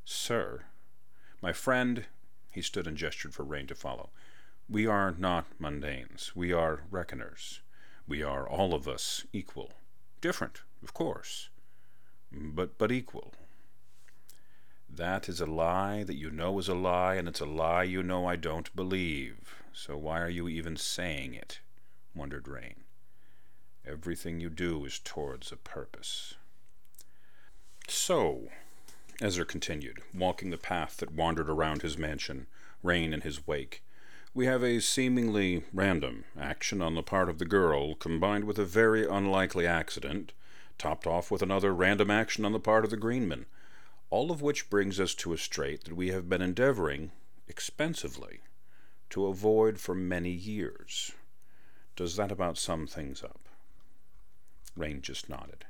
Sir, 0.03 0.65
my 1.41 1.53
friend, 1.53 2.05
he 2.49 2.61
stood 2.61 2.87
and 2.87 2.97
gestured 2.97 3.33
for 3.33 3.43
Rain 3.43 3.67
to 3.67 3.75
follow. 3.75 4.09
We 4.67 4.87
are 4.87 5.11
not 5.11 5.45
mundanes. 5.59 6.35
We 6.35 6.51
are 6.51 6.83
reckoners. 6.89 7.61
We 8.07 8.23
are 8.23 8.47
all 8.49 8.73
of 8.73 8.87
us 8.87 9.25
equal. 9.31 9.73
Different, 10.21 10.61
of 10.81 10.93
course, 10.93 11.49
but 12.31 12.77
but 12.77 12.91
equal. 12.91 13.33
That 14.95 15.27
is 15.27 15.41
a 15.41 15.45
lie 15.45 16.03
that 16.03 16.15
you 16.15 16.31
know 16.31 16.57
is 16.57 16.69
a 16.69 16.73
lie, 16.73 17.15
and 17.15 17.27
it's 17.27 17.41
a 17.41 17.45
lie 17.45 17.83
you 17.83 18.01
know 18.01 18.25
I 18.25 18.37
don't 18.37 18.73
believe. 18.77 19.55
So 19.73 19.97
why 19.97 20.21
are 20.21 20.29
you 20.29 20.47
even 20.47 20.77
saying 20.77 21.33
it? 21.33 21.59
wondered 22.15 22.47
Rain. 22.47 22.85
Everything 23.85 24.39
you 24.39 24.49
do 24.49 24.85
is 24.85 24.99
towards 24.99 25.51
a 25.51 25.57
purpose. 25.57 26.35
So, 27.89 28.47
Ezer 29.21 29.43
continued, 29.43 29.99
walking 30.13 30.49
the 30.49 30.57
path 30.57 30.95
that 30.97 31.11
wandered 31.11 31.49
around 31.49 31.81
his 31.81 31.97
mansion, 31.97 32.47
Rain 32.81 33.13
in 33.13 33.19
his 33.19 33.45
wake, 33.45 33.83
we 34.33 34.45
have 34.45 34.63
a 34.63 34.79
seemingly 34.79 35.65
random 35.73 36.23
action 36.39 36.81
on 36.81 36.95
the 36.95 37.03
part 37.03 37.27
of 37.27 37.37
the 37.37 37.45
girl, 37.45 37.95
combined 37.95 38.45
with 38.45 38.57
a 38.57 38.65
very 38.65 39.05
unlikely 39.05 39.67
accident, 39.67 40.31
topped 40.77 41.05
off 41.05 41.29
with 41.29 41.41
another 41.41 41.73
random 41.73 42.09
action 42.09 42.45
on 42.45 42.53
the 42.53 42.59
part 42.61 42.85
of 42.85 42.91
the 42.91 42.97
greenman, 42.97 43.45
all 44.09 44.31
of 44.31 44.41
which 44.41 44.69
brings 44.69 44.99
us 44.99 45.13
to 45.15 45.33
a 45.33 45.37
strait 45.37 45.83
that 45.85 45.95
we 45.95 46.09
have 46.09 46.29
been 46.29 46.41
endeavoring, 46.41 47.11
expensively, 47.47 48.39
to 49.09 49.27
avoid 49.27 49.79
for 49.79 49.95
many 49.95 50.31
years. 50.31 51.11
Does 51.95 52.15
that 52.15 52.31
about 52.31 52.57
sum 52.57 52.87
things 52.87 53.23
up? 53.23 53.47
Rain 54.75 55.01
just 55.01 55.29
nodded. 55.29 55.65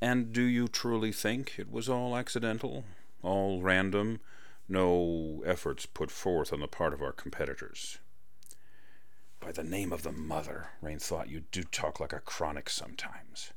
And 0.00 0.32
do 0.32 0.42
you 0.42 0.68
truly 0.68 1.12
think 1.12 1.58
it 1.58 1.70
was 1.70 1.88
all 1.88 2.16
accidental, 2.16 2.84
all 3.22 3.60
random, 3.60 4.20
no 4.68 5.42
efforts 5.44 5.84
put 5.84 6.10
forth 6.10 6.52
on 6.52 6.60
the 6.60 6.68
part 6.68 6.94
of 6.94 7.02
our 7.02 7.12
competitors? 7.12 7.98
By 9.40 9.52
the 9.52 9.64
name 9.64 9.92
of 9.92 10.02
the 10.02 10.12
mother, 10.12 10.70
Rain 10.80 10.98
thought, 10.98 11.28
you 11.28 11.40
do 11.50 11.64
talk 11.64 11.98
like 11.98 12.12
a 12.12 12.20
chronic 12.20 12.70
sometimes. 12.70 13.52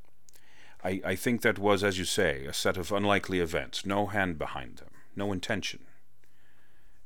I, 0.83 1.01
I 1.05 1.15
think 1.15 1.41
that 1.41 1.59
was, 1.59 1.83
as 1.83 1.97
you 1.97 2.05
say, 2.05 2.45
a 2.45 2.53
set 2.53 2.77
of 2.77 2.91
unlikely 2.91 3.39
events, 3.39 3.85
no 3.85 4.07
hand 4.07 4.37
behind 4.37 4.77
them, 4.77 4.89
no 5.15 5.31
intention. 5.31 5.85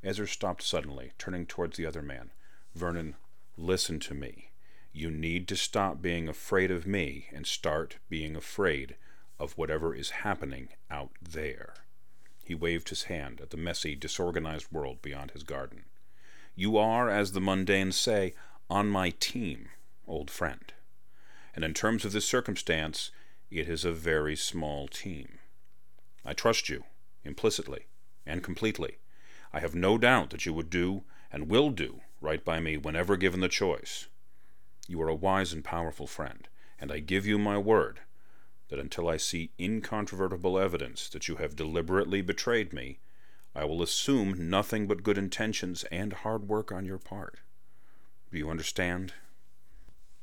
Ezer 0.03 0.27
stopped 0.27 0.63
suddenly, 0.63 1.11
turning 1.17 1.45
towards 1.45 1.77
the 1.77 1.85
other 1.85 2.01
man. 2.01 2.31
Vernon, 2.73 3.15
listen 3.55 3.99
to 4.01 4.13
me. 4.13 4.51
You 4.93 5.11
need 5.11 5.47
to 5.49 5.55
stop 5.55 6.01
being 6.01 6.27
afraid 6.27 6.71
of 6.71 6.87
me 6.87 7.27
and 7.31 7.45
start 7.45 7.97
being 8.09 8.35
afraid 8.35 8.95
of 9.39 9.57
whatever 9.57 9.93
is 9.93 10.09
happening 10.09 10.69
out 10.89 11.11
there. 11.21 11.73
He 12.43 12.55
waved 12.55 12.89
his 12.89 13.03
hand 13.03 13.41
at 13.41 13.51
the 13.51 13.57
messy, 13.57 13.93
disorganized 13.93 14.71
world 14.71 15.01
beyond 15.01 15.31
his 15.31 15.43
garden. 15.43 15.83
You 16.55 16.77
are, 16.77 17.09
as 17.09 17.33
the 17.33 17.41
mundanes 17.41 17.93
say, 17.93 18.33
on 18.69 18.87
my 18.87 19.11
team, 19.11 19.69
old 20.07 20.31
friend. 20.31 20.73
And 21.53 21.63
in 21.63 21.73
terms 21.73 22.05
of 22.05 22.13
this 22.13 22.25
circumstance, 22.25 23.11
it 23.49 23.69
is 23.69 23.85
a 23.85 23.91
very 23.91 24.35
small 24.35 24.87
team. 24.87 25.39
I 26.25 26.33
trust 26.33 26.69
you, 26.69 26.83
implicitly 27.23 27.87
and 28.25 28.43
completely. 28.43 28.97
I 29.53 29.59
have 29.59 29.73
no 29.73 29.97
doubt 29.97 30.31
that 30.31 30.45
you 30.45 30.53
would 30.53 30.69
do 30.69 31.03
and 31.31 31.49
will 31.49 31.69
do 31.69 32.01
right 32.19 32.43
by 32.43 32.59
me 32.59 32.77
whenever 32.77 33.15
given 33.15 33.39
the 33.39 33.47
choice. 33.47 34.07
You 34.87 35.01
are 35.01 35.09
a 35.09 35.15
wise 35.15 35.53
and 35.53 35.63
powerful 35.63 36.07
friend, 36.07 36.47
and 36.79 36.91
I 36.91 36.99
give 36.99 37.25
you 37.25 37.37
my 37.37 37.57
word 37.57 38.01
that 38.69 38.79
until 38.79 39.07
I 39.07 39.17
see 39.17 39.51
incontrovertible 39.57 40.59
evidence 40.59 41.07
that 41.09 41.27
you 41.27 41.35
have 41.35 41.55
deliberately 41.55 42.21
betrayed 42.21 42.73
me, 42.73 42.99
I 43.55 43.63
will 43.63 43.81
assume 43.81 44.49
nothing 44.49 44.87
but 44.87 45.03
good 45.03 45.17
intentions 45.17 45.83
and 45.85 46.11
hard 46.11 46.49
work 46.49 46.71
on 46.71 46.85
your 46.85 46.97
part. 46.97 47.39
Do 48.31 48.37
you 48.37 48.49
understand? 48.49 49.13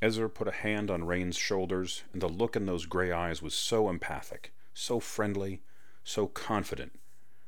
Ezer 0.05 0.29
put 0.29 0.47
a 0.47 0.53
hand 0.53 0.91
on 0.91 1.07
Rain's 1.07 1.39
shoulders, 1.39 2.03
and 2.13 2.21
the 2.21 2.29
look 2.29 2.57
in 2.57 2.67
those 2.67 2.85
gray 2.85 3.11
eyes 3.11 3.41
was 3.41 3.55
so 3.55 3.89
empathic, 3.89 4.53
so 4.75 5.01
friendly, 5.01 5.63
so 6.05 6.27
confident, 6.27 7.01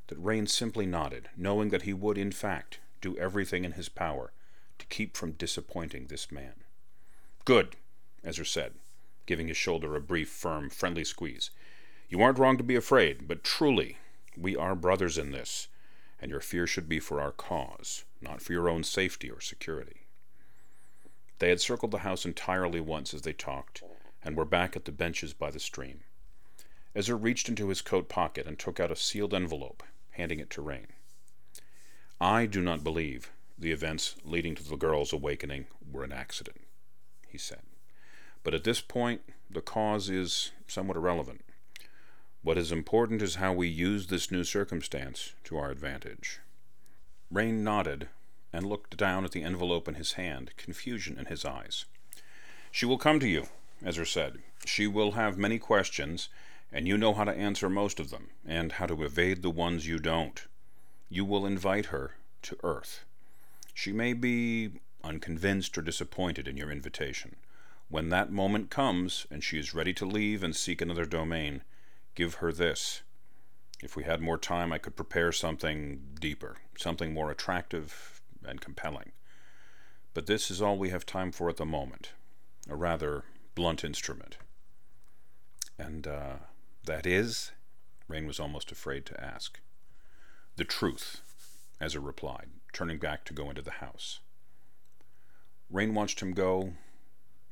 that 0.07 0.17
Rain 0.17 0.47
simply 0.47 0.87
nodded, 0.87 1.29
knowing 1.37 1.69
that 1.69 1.83
he 1.83 1.93
would, 1.93 2.17
in 2.17 2.31
fact, 2.31 2.79
do 2.99 3.15
everything 3.19 3.63
in 3.63 3.73
his 3.73 3.89
power 3.89 4.31
to 4.79 4.87
keep 4.87 5.15
from 5.15 5.33
disappointing 5.33 6.07
this 6.07 6.31
man. 6.31 6.63
Good, 7.45 7.75
Ezer 8.23 8.43
said 8.43 8.73
giving 9.27 9.49
his 9.49 9.57
shoulder 9.57 9.95
a 9.95 10.01
brief, 10.01 10.29
firm, 10.29 10.69
friendly 10.69 11.03
squeeze. 11.03 11.51
You 12.09 12.23
aren't 12.23 12.39
wrong 12.39 12.57
to 12.57 12.63
be 12.63 12.75
afraid, 12.75 13.27
but 13.27 13.43
truly, 13.43 13.97
we 14.35 14.55
are 14.55 14.73
brothers 14.73 15.19
in 15.19 15.31
this, 15.31 15.67
and 16.19 16.31
your 16.31 16.39
fear 16.39 16.65
should 16.65 16.89
be 16.89 16.99
for 16.99 17.21
our 17.21 17.33
cause, 17.33 18.05
not 18.19 18.41
for 18.41 18.53
your 18.53 18.67
own 18.67 18.83
safety 18.83 19.29
or 19.29 19.41
security. 19.41 20.06
They 21.39 21.49
had 21.49 21.61
circled 21.61 21.91
the 21.91 21.99
house 21.99 22.25
entirely 22.25 22.79
once 22.79 23.13
as 23.13 23.21
they 23.21 23.33
talked, 23.33 23.83
and 24.23 24.35
were 24.35 24.45
back 24.45 24.75
at 24.75 24.85
the 24.85 24.91
benches 24.91 25.33
by 25.33 25.51
the 25.51 25.59
stream. 25.59 26.01
Ezer 26.95 27.15
reached 27.15 27.47
into 27.47 27.69
his 27.69 27.81
coat 27.81 28.09
pocket 28.09 28.47
and 28.47 28.57
took 28.57 28.79
out 28.79 28.91
a 28.91 28.95
sealed 28.95 29.33
envelope, 29.33 29.83
handing 30.11 30.39
it 30.39 30.49
to 30.51 30.61
Rain. 30.61 30.87
I 32.19 32.47
do 32.47 32.61
not 32.61 32.83
believe 32.83 33.31
the 33.57 33.71
events 33.71 34.15
leading 34.23 34.55
to 34.55 34.63
the 34.63 34.75
girl's 34.75 35.13
awakening 35.13 35.67
were 35.91 36.03
an 36.03 36.11
accident, 36.11 36.61
he 37.27 37.37
said. 37.37 37.61
But 38.43 38.53
at 38.53 38.63
this 38.63 38.81
point, 38.81 39.21
the 39.49 39.61
cause 39.61 40.09
is 40.09 40.51
somewhat 40.67 40.97
irrelevant. 40.97 41.43
What 42.41 42.57
is 42.57 42.71
important 42.71 43.21
is 43.21 43.35
how 43.35 43.53
we 43.53 43.67
use 43.67 44.07
this 44.07 44.31
new 44.31 44.43
circumstance 44.43 45.33
to 45.43 45.57
our 45.57 45.69
advantage. 45.69 46.39
Rain 47.29 47.63
nodded 47.63 48.09
and 48.57 48.65
looked 48.65 48.97
down 48.97 49.23
at 49.23 49.33
the 49.33 49.43
envelope 49.43 49.87
in 49.87 49.93
his 49.93 50.13
hand, 50.13 50.49
confusion 50.57 51.15
in 51.19 51.27
his 51.27 51.45
eyes. 51.45 51.85
She 52.71 52.87
will 52.87 52.97
come 52.97 53.19
to 53.19 53.27
you, 53.27 53.49
Ezer 53.85 54.03
said. 54.03 54.39
She 54.65 54.87
will 54.87 55.11
have 55.11 55.37
many 55.37 55.59
questions, 55.59 56.27
and 56.71 56.87
you 56.87 56.97
know 56.97 57.13
how 57.13 57.23
to 57.23 57.31
answer 57.31 57.69
most 57.69 57.99
of 57.99 58.09
them, 58.09 58.29
and 58.43 58.71
how 58.71 58.87
to 58.87 59.03
evade 59.03 59.43
the 59.43 59.51
ones 59.51 59.87
you 59.87 59.99
don't. 59.99 60.47
You 61.07 61.23
will 61.23 61.45
invite 61.45 61.87
her 61.87 62.15
to 62.41 62.57
Earth. 62.63 63.05
She 63.75 63.91
may 63.91 64.13
be 64.13 64.71
unconvinced 65.03 65.77
or 65.77 65.83
disappointed 65.83 66.47
in 66.47 66.57
your 66.57 66.71
invitation. 66.71 67.35
When 67.89 68.09
that 68.09 68.31
moment 68.31 68.71
comes 68.71 69.27
and 69.29 69.43
she 69.43 69.59
is 69.59 69.75
ready 69.75 69.93
to 69.93 70.05
leave 70.05 70.41
and 70.41 70.55
seek 70.55 70.81
another 70.81 71.05
domain, 71.05 71.61
give 72.15 72.35
her 72.35 72.51
this. 72.51 73.03
If 73.83 73.95
we 73.95 74.05
had 74.05 74.19
more 74.19 74.39
time, 74.39 74.73
I 74.73 74.79
could 74.79 74.95
prepare 74.95 75.31
something 75.31 76.01
deeper, 76.19 76.57
something 76.75 77.13
more 77.13 77.29
attractive 77.29 78.16
and 78.45 78.61
compelling. 78.61 79.11
But 80.13 80.25
this 80.25 80.49
is 80.49 80.61
all 80.61 80.77
we 80.77 80.89
have 80.89 81.05
time 81.05 81.31
for 81.31 81.49
at 81.49 81.57
the 81.57 81.65
moment 81.65 82.13
a 82.69 82.75
rather 82.75 83.23
blunt 83.55 83.83
instrument. 83.83 84.37
And 85.77 86.07
uh, 86.07 86.35
that 86.85 87.05
is? 87.05 87.51
Rain 88.07 88.25
was 88.25 88.39
almost 88.39 88.71
afraid 88.71 89.05
to 89.05 89.23
ask. 89.23 89.59
The 90.55 90.63
truth, 90.63 91.21
Ezer 91.79 91.99
replied, 91.99 92.49
turning 92.73 92.97
back 92.97 93.25
to 93.25 93.33
go 93.33 93.49
into 93.49 93.61
the 93.61 93.71
house. 93.71 94.19
Rain 95.69 95.93
watched 95.93 96.21
him 96.21 96.33
go, 96.33 96.73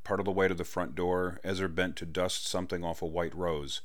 Part 0.03 0.19
of 0.19 0.25
the 0.25 0.31
way 0.31 0.47
to 0.47 0.53
the 0.53 0.63
front 0.63 0.95
door, 0.95 1.39
Ezer 1.43 1.67
bent 1.67 1.95
to 1.97 2.05
dust 2.05 2.45
something 2.45 2.83
off 2.83 3.01
a 3.01 3.07
white 3.07 3.33
rose, 3.35 3.81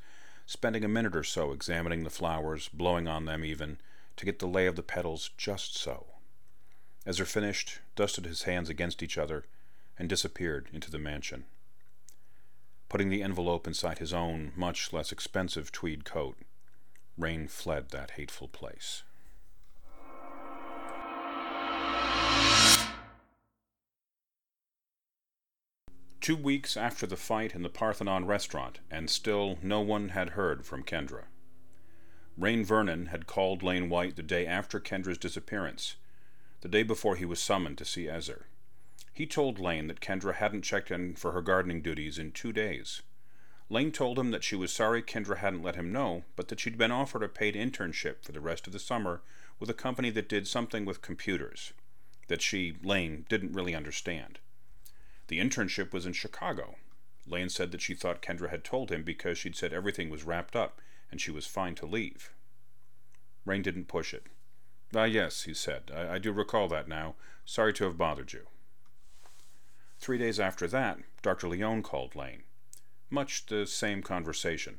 spending 0.47 0.85
a 0.85 0.89
minute 0.89 1.17
or 1.17 1.25
so 1.25 1.53
examining 1.53 2.05
the 2.05 2.11
flowers, 2.11 2.69
blowing 2.69 3.09
on 3.09 3.25
them 3.25 3.45
even, 3.45 3.79
to 4.17 4.27
get 4.27 4.39
the 4.39 4.47
lay 4.47 4.67
of 4.67 4.77
the 4.77 4.83
petals 4.83 5.31
just 5.39 5.77
so. 5.77 6.07
Ezer 7.07 7.25
finished, 7.25 7.79
dusted 7.97 8.27
his 8.27 8.43
hands 8.43 8.69
against 8.69 9.03
each 9.03 9.17
other, 9.17 9.47
and 9.99 10.09
disappeared 10.09 10.69
into 10.73 10.91
the 10.91 10.99
mansion. 10.99 11.45
Putting 12.89 13.09
the 13.09 13.23
envelope 13.23 13.67
inside 13.67 13.99
his 13.99 14.13
own, 14.13 14.53
much 14.57 14.93
less 14.93 15.13
expensive 15.13 15.73
tweed 15.73 16.05
coat, 16.05 16.37
Rain 17.17 17.49
fled 17.49 17.91
that 17.91 18.13
hateful 18.13 18.49
place. 18.49 19.03
Two 26.21 26.37
weeks 26.37 26.77
after 26.77 27.07
the 27.07 27.17
fight 27.17 27.55
in 27.55 27.63
the 27.63 27.71
Parthenon 27.71 28.27
restaurant, 28.27 28.81
and 28.91 29.09
still 29.09 29.59
no 29.63 29.81
one 29.81 30.11
had 30.11 30.31
heard 30.31 30.67
from 30.67 30.83
Kendra. 30.83 31.25
Rain 32.37 32.65
Vernon 32.65 33.07
had 33.07 33.27
called 33.27 33.63
Lane 33.63 33.89
White 33.89 34.17
the 34.17 34.23
day 34.23 34.47
after 34.47 34.81
Kendra's 34.81 35.19
disappearance, 35.19 35.97
the 36.61 36.69
day 36.69 36.83
before 36.83 37.17
he 37.17 37.25
was 37.25 37.41
summoned 37.41 37.79
to 37.79 37.85
see 37.85 38.09
Ezer. 38.09 38.47
He 39.13 39.23
He 39.23 39.27
told 39.27 39.59
Lane 39.59 39.87
that 39.89 40.01
Kendra 40.01 40.35
hadn't 40.35 40.63
checked 40.63 40.91
in 40.91 41.15
for 41.15 41.33
her 41.33 41.43
gardening 41.43 41.83
duties 41.83 42.19
in 42.19 42.33
two 42.33 42.53
days. 42.53 43.03
Lane 43.69 43.93
told 43.93 44.19
him 44.19 44.31
that 44.31 44.45
she 44.45 44.57
was 44.57 44.73
sorry 44.73 45.03
Kendra 45.03 45.39
hadn't 45.39 45.63
let 45.63 45.77
him 45.77 45.93
know, 45.93 46.25
but 46.37 46.49
that 46.49 46.59
she'd 46.59 46.77
been 46.77 46.91
offered 46.91 47.23
a 47.23 47.29
paid 47.29 47.55
internship 47.55 48.25
for 48.25 48.33
the 48.33 48.41
rest 48.41 48.67
of 48.67 48.73
the 48.73 48.79
summer 48.79 49.23
with 49.59 49.71
a 49.71 49.75
company 49.75 50.11
that 50.11 50.29
did 50.29 50.49
something 50.49 50.85
with 50.85 51.03
computers 51.03 51.73
that 52.29 52.41
she, 52.41 52.77
Lane, 52.83 53.27
didn't 53.29 53.53
really 53.53 53.75
understand. 53.75 54.39
The 55.27 55.39
internship 55.39 55.93
was 55.93 56.07
in 56.07 56.13
Chicago. 56.13 56.77
Lane 57.27 57.49
said 57.49 57.73
that 57.73 57.83
she 57.83 57.95
thought 57.95 58.23
Kendra 58.23 58.51
had 58.51 58.65
told 58.65 58.91
him 58.91 59.03
because 59.03 59.37
she'd 59.37 59.57
said 59.57 59.73
everything 59.73 60.11
was 60.11 60.25
wrapped 60.25 60.57
up 60.57 60.81
and 61.11 61.21
she 61.21 61.31
was 61.31 61.47
fine 61.47 61.75
to 61.75 61.87
leave. 61.87 62.33
Rain 63.45 63.63
didn't 63.63 63.89
push 63.89 64.15
it. 64.15 64.27
Ah, 64.95 65.05
yes, 65.05 65.45
he 65.45 65.55
said. 65.55 65.91
I, 65.95 66.15
I 66.15 66.19
do 66.19 66.33
recall 66.33 66.69
that 66.69 66.89
now. 66.89 67.15
Sorry 67.45 67.73
to 67.75 67.85
have 67.85 67.99
bothered 67.99 68.33
you. 68.33 68.47
Three 69.99 70.19
days 70.19 70.41
after 70.41 70.67
that, 70.69 70.99
Dr. 71.23 71.49
Leone 71.49 71.83
called 71.83 72.17
Lane. 72.17 72.43
Much 73.09 73.47
the 73.47 73.67
same 73.67 74.03
conversation. 74.03 74.79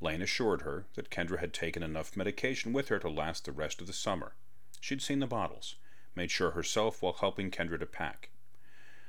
Lane 0.00 0.22
assured 0.22 0.62
her 0.62 0.86
that 0.94 1.10
Kendra 1.10 1.40
had 1.40 1.52
taken 1.52 1.82
enough 1.82 2.16
medication 2.16 2.72
with 2.72 2.88
her 2.88 2.98
to 2.98 3.10
last 3.10 3.44
the 3.44 3.52
rest 3.52 3.80
of 3.80 3.86
the 3.86 3.92
summer. 3.92 4.34
She'd 4.80 5.02
seen 5.02 5.18
the 5.18 5.26
bottles, 5.26 5.76
made 6.14 6.30
sure 6.30 6.52
herself 6.52 7.02
while 7.02 7.12
helping 7.12 7.50
Kendra 7.50 7.78
to 7.78 7.86
pack. 7.86 8.30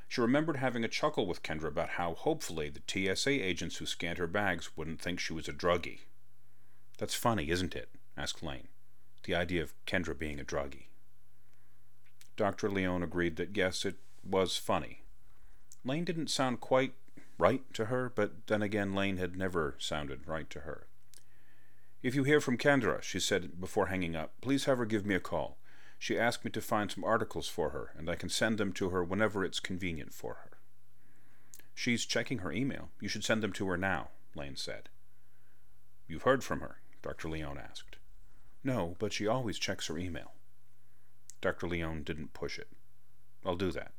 She 0.09 0.19
remembered 0.19 0.57
having 0.57 0.83
a 0.83 0.89
chuckle 0.89 1.25
with 1.25 1.43
Kendra 1.43 1.69
about 1.69 1.91
how 1.91 2.13
hopefully 2.15 2.69
the 2.69 2.81
TSA 3.15 3.29
agents 3.29 3.77
who 3.77 3.85
scanned 3.85 4.17
her 4.17 4.27
bags 4.27 4.75
wouldn't 4.75 5.01
think 5.01 5.21
she 5.21 5.31
was 5.31 5.47
a 5.47 5.53
druggie. 5.53 6.01
That's 6.97 7.15
funny, 7.15 7.49
isn't 7.49 7.75
it? 7.75 7.89
asked 8.17 8.43
Lane. 8.43 8.67
The 9.23 9.35
idea 9.35 9.61
of 9.61 9.73
Kendra 9.85 10.17
being 10.17 10.39
a 10.39 10.43
druggie. 10.43 10.85
Dr. 12.37 12.69
Leone 12.69 13.03
agreed 13.03 13.35
that 13.35 13.55
yes, 13.55 13.85
it 13.85 13.95
was 14.23 14.57
funny. 14.57 15.03
Lane 15.83 16.05
didn't 16.05 16.29
sound 16.29 16.59
quite 16.59 16.93
right 17.37 17.61
to 17.73 17.85
her, 17.85 18.11
but 18.13 18.47
then 18.47 18.61
again, 18.61 18.93
Lane 18.95 19.17
had 19.17 19.35
never 19.35 19.75
sounded 19.79 20.27
right 20.27 20.49
to 20.49 20.61
her. 20.61 20.87
If 22.03 22.15
you 22.15 22.23
hear 22.23 22.41
from 22.41 22.57
Kendra, 22.57 23.01
she 23.01 23.19
said 23.19 23.59
before 23.59 23.87
hanging 23.87 24.15
up, 24.15 24.33
please 24.41 24.65
have 24.65 24.79
her 24.79 24.85
give 24.85 25.05
me 25.05 25.15
a 25.15 25.19
call. 25.19 25.57
She 25.99 26.17
asked 26.17 26.43
me 26.43 26.49
to 26.51 26.61
find 26.61 26.91
some 26.91 27.03
articles 27.03 27.47
for 27.47 27.69
her, 27.69 27.91
and 27.95 28.09
I 28.09 28.15
can 28.15 28.29
send 28.29 28.57
them 28.57 28.73
to 28.73 28.89
her 28.89 29.03
whenever 29.03 29.45
it's 29.45 29.59
convenient 29.59 30.13
for 30.13 30.35
her. 30.35 30.57
She's 31.75 32.05
checking 32.05 32.39
her 32.39 32.51
email. 32.51 32.89
You 32.99 33.07
should 33.07 33.23
send 33.23 33.43
them 33.43 33.53
to 33.53 33.67
her 33.69 33.77
now, 33.77 34.09
Lane 34.35 34.55
said. 34.55 34.89
You've 36.07 36.23
heard 36.23 36.43
from 36.43 36.61
her? 36.61 36.77
Dr. 37.03 37.29
Leone 37.29 37.59
asked. 37.59 37.97
No, 38.63 38.95
but 38.99 39.13
she 39.13 39.27
always 39.27 39.57
checks 39.57 39.87
her 39.87 39.97
email. 39.97 40.33
Dr. 41.41 41.67
Leone 41.67 42.03
didn't 42.03 42.33
push 42.33 42.59
it. 42.59 42.67
I'll 43.45 43.55
do 43.55 43.71
that. 43.71 43.93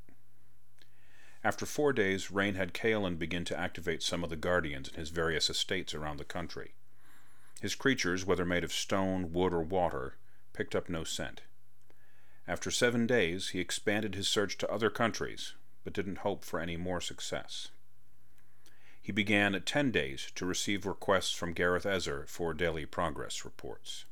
After 1.44 1.66
four 1.66 1.92
days, 1.92 2.30
Rain 2.30 2.54
had 2.54 2.72
Kaelin 2.72 3.18
begin 3.18 3.44
to 3.46 3.58
activate 3.58 4.02
some 4.02 4.22
of 4.22 4.30
the 4.30 4.36
guardians 4.36 4.88
in 4.88 4.94
his 4.94 5.10
various 5.10 5.50
estates 5.50 5.92
around 5.92 6.18
the 6.18 6.24
country. 6.24 6.74
His 7.60 7.74
creatures, 7.74 8.24
whether 8.24 8.44
made 8.44 8.62
of 8.62 8.72
stone, 8.72 9.32
wood, 9.32 9.52
or 9.52 9.62
water, 9.62 10.16
picked 10.52 10.76
up 10.76 10.88
no 10.88 11.02
scent. 11.02 11.42
After 12.46 12.70
seven 12.70 13.06
days, 13.06 13.48
he 13.48 13.60
expanded 13.60 14.14
his 14.14 14.28
search 14.28 14.56
to 14.58 14.70
other 14.70 14.90
countries, 14.90 15.54
but 15.82 15.92
didn't 15.92 16.18
hope 16.18 16.44
for 16.44 16.60
any 16.60 16.76
more 16.76 17.00
success. 17.00 17.68
He 19.00 19.10
began 19.10 19.56
at 19.56 19.66
ten 19.66 19.90
days 19.90 20.30
to 20.36 20.46
receive 20.46 20.86
requests 20.86 21.32
from 21.32 21.54
Gareth 21.54 21.86
Ezer 21.86 22.24
for 22.28 22.54
daily 22.54 22.86
progress 22.86 23.44
reports. 23.44 24.04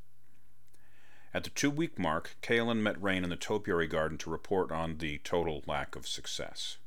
At 1.33 1.45
the 1.45 1.51
two 1.51 1.71
week 1.71 1.97
mark, 1.97 2.37
Kaelin 2.43 2.83
met 2.83 3.01
Rain 3.01 3.23
in 3.23 3.31
the 3.31 3.37
topiary 3.37 3.87
garden 3.87 4.19
to 4.19 4.31
report 4.31 4.73
on 4.73 4.99
the 4.99 5.19
total 5.19 5.63
lack 5.65 5.95
of 5.95 6.09
success. 6.09 6.79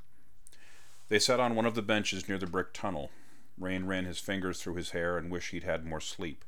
They 1.07 1.19
sat 1.19 1.39
on 1.39 1.55
one 1.55 1.65
of 1.65 1.75
the 1.75 1.81
benches 1.81 2.27
near 2.27 2.37
the 2.37 2.45
brick 2.45 2.73
tunnel. 2.73 3.11
Rain 3.57 3.85
ran 3.85 4.03
his 4.03 4.19
fingers 4.19 4.61
through 4.61 4.75
his 4.75 4.89
hair 4.89 5.17
and 5.17 5.31
wished 5.31 5.51
he'd 5.51 5.63
had 5.63 5.85
more 5.85 6.01
sleep. 6.01 6.43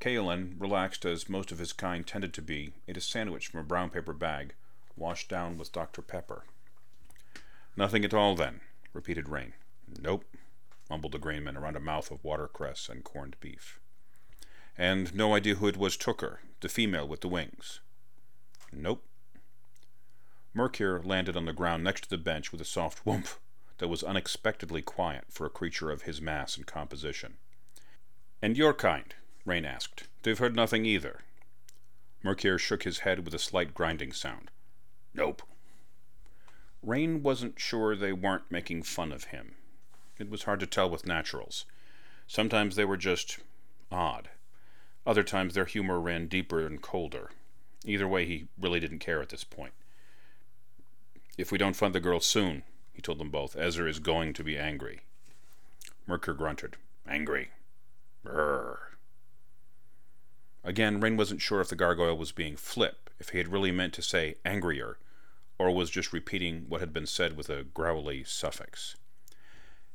Kaelin, 0.00 0.56
relaxed 0.58 1.06
as 1.06 1.30
most 1.30 1.50
of 1.50 1.58
his 1.58 1.72
kind 1.72 2.06
tended 2.06 2.34
to 2.34 2.42
be, 2.42 2.74
ate 2.86 2.96
a 2.96 3.00
sandwich 3.00 3.46
from 3.46 3.60
a 3.60 3.64
brown 3.64 3.88
paper 3.88 4.12
bag, 4.12 4.54
washed 4.96 5.30
down 5.30 5.56
with 5.56 5.72
Dr. 5.72 6.02
Pepper. 6.02 6.44
Nothing 7.74 8.04
at 8.04 8.12
all, 8.12 8.34
then, 8.34 8.60
repeated 8.92 9.28
Rain. 9.28 9.54
Nope, 10.00 10.24
mumbled 10.90 11.12
the 11.12 11.18
greenman 11.18 11.56
around 11.56 11.76
a 11.76 11.80
mouth 11.80 12.10
of 12.10 12.22
watercress 12.22 12.88
and 12.90 13.04
corned 13.04 13.36
beef. 13.40 13.80
And 14.82 15.14
no 15.14 15.32
idea 15.32 15.54
who 15.54 15.68
it 15.68 15.76
was 15.76 15.96
took 15.96 16.22
her, 16.22 16.40
the 16.60 16.68
female 16.68 17.06
with 17.06 17.20
the 17.20 17.28
wings. 17.28 17.78
Nope. 18.72 19.04
Mercure 20.52 21.00
landed 21.04 21.36
on 21.36 21.44
the 21.44 21.52
ground 21.52 21.84
next 21.84 22.00
to 22.00 22.10
the 22.10 22.18
bench 22.18 22.50
with 22.50 22.60
a 22.60 22.64
soft 22.64 23.04
whoomp 23.04 23.36
that 23.78 23.86
was 23.86 24.02
unexpectedly 24.02 24.82
quiet 24.82 25.26
for 25.30 25.46
a 25.46 25.50
creature 25.50 25.92
of 25.92 26.02
his 26.02 26.20
mass 26.20 26.56
and 26.56 26.66
composition. 26.66 27.36
And 28.42 28.56
your 28.56 28.74
kind? 28.74 29.14
Rain 29.44 29.64
asked. 29.64 30.08
They've 30.24 30.36
heard 30.36 30.56
nothing 30.56 30.84
either. 30.84 31.20
Mercure 32.24 32.58
shook 32.58 32.82
his 32.82 32.98
head 32.98 33.24
with 33.24 33.34
a 33.34 33.38
slight 33.38 33.74
grinding 33.74 34.12
sound. 34.12 34.50
Nope. 35.14 35.42
Rain 36.82 37.22
wasn't 37.22 37.60
sure 37.60 37.94
they 37.94 38.12
weren't 38.12 38.50
making 38.50 38.82
fun 38.82 39.12
of 39.12 39.26
him. 39.26 39.54
It 40.18 40.28
was 40.28 40.42
hard 40.42 40.58
to 40.58 40.66
tell 40.66 40.90
with 40.90 41.06
naturals. 41.06 41.66
Sometimes 42.26 42.74
they 42.74 42.84
were 42.84 42.96
just 42.96 43.38
odd. 43.92 44.28
Other 45.06 45.22
times 45.22 45.54
their 45.54 45.64
humor 45.64 46.00
ran 46.00 46.28
deeper 46.28 46.64
and 46.64 46.80
colder. 46.80 47.30
Either 47.84 48.06
way, 48.06 48.24
he 48.26 48.46
really 48.60 48.80
didn't 48.80 49.00
care 49.00 49.20
at 49.20 49.30
this 49.30 49.44
point. 49.44 49.72
If 51.36 51.50
we 51.50 51.58
don't 51.58 51.76
find 51.76 51.94
the 51.94 52.00
girl 52.00 52.20
soon, 52.20 52.62
he 52.92 53.02
told 53.02 53.18
them 53.18 53.30
both. 53.30 53.56
Ezer 53.56 53.88
is 53.88 53.98
going 53.98 54.32
to 54.34 54.44
be 54.44 54.56
angry. 54.56 55.00
Mercure 56.06 56.34
grunted. 56.34 56.76
Angry. 57.08 57.50
Brrr. 58.24 58.76
Again, 60.64 61.00
Rain 61.00 61.16
wasn't 61.16 61.42
sure 61.42 61.60
if 61.60 61.68
the 61.68 61.76
gargoyle 61.76 62.16
was 62.16 62.30
being 62.30 62.56
flip, 62.56 63.10
if 63.18 63.30
he 63.30 63.38
had 63.38 63.48
really 63.48 63.72
meant 63.72 63.94
to 63.94 64.02
say 64.02 64.36
angrier, 64.44 64.98
or 65.58 65.74
was 65.74 65.90
just 65.90 66.12
repeating 66.12 66.66
what 66.68 66.80
had 66.80 66.92
been 66.92 67.06
said 67.06 67.36
with 67.36 67.50
a 67.50 67.64
growly 67.64 68.22
suffix. 68.22 68.96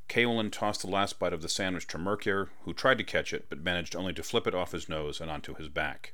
Kaelin 0.10 0.52
tossed 0.52 0.82
the 0.82 0.90
last 0.90 1.20
bite 1.20 1.34
of 1.34 1.42
the 1.42 1.50
sandwich 1.50 1.88
to 1.88 1.98
Mercure, 1.98 2.50
who 2.64 2.74
tried 2.74 2.98
to 2.98 3.04
catch 3.04 3.34
it, 3.34 3.48
but 3.50 3.64
managed 3.64 3.96
only 3.96 4.14
to 4.14 4.24
flip 4.24 4.48
it 4.48 4.56
off 4.56 4.72
his 4.72 4.88
nose 4.88 5.20
and 5.20 5.30
onto 5.30 5.54
his 5.56 5.68
back. 5.68 6.14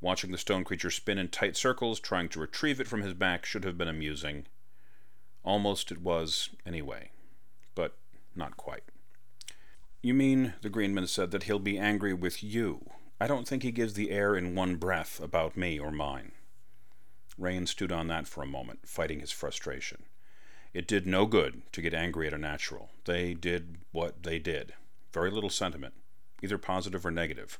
Watching 0.00 0.30
the 0.30 0.38
stone 0.38 0.64
creature 0.64 0.90
spin 0.90 1.18
in 1.18 1.28
tight 1.28 1.56
circles, 1.56 2.00
trying 2.00 2.28
to 2.30 2.40
retrieve 2.40 2.80
it 2.80 2.88
from 2.88 3.02
his 3.02 3.14
back, 3.14 3.44
should 3.44 3.64
have 3.64 3.78
been 3.78 3.88
amusing. 3.88 4.46
Almost 5.44 5.92
it 5.92 6.00
was, 6.02 6.50
anyway. 6.66 7.10
But 7.74 7.96
not 8.34 8.56
quite. 8.56 8.84
You 10.02 10.14
mean, 10.14 10.54
the 10.62 10.68
Greenman 10.68 11.06
said, 11.06 11.30
that 11.32 11.44
he'll 11.44 11.58
be 11.58 11.78
angry 11.78 12.14
with 12.14 12.42
you? 12.42 12.90
I 13.20 13.26
don't 13.26 13.48
think 13.48 13.62
he 13.62 13.72
gives 13.72 13.94
the 13.94 14.10
air 14.10 14.36
in 14.36 14.54
one 14.54 14.76
breath 14.76 15.20
about 15.20 15.56
me 15.56 15.78
or 15.78 15.90
mine. 15.90 16.32
Rain 17.36 17.66
stood 17.66 17.90
on 17.90 18.06
that 18.08 18.28
for 18.28 18.42
a 18.42 18.46
moment, 18.46 18.86
fighting 18.86 19.20
his 19.20 19.32
frustration. 19.32 20.04
It 20.78 20.86
did 20.86 21.08
no 21.08 21.26
good 21.26 21.62
to 21.72 21.82
get 21.82 21.92
angry 21.92 22.28
at 22.28 22.32
a 22.32 22.38
natural. 22.38 22.90
They 23.04 23.34
did 23.34 23.78
what 23.90 24.22
they 24.22 24.38
did. 24.38 24.74
Very 25.12 25.28
little 25.28 25.50
sentiment, 25.50 25.94
either 26.40 26.56
positive 26.56 27.04
or 27.04 27.10
negative. 27.10 27.58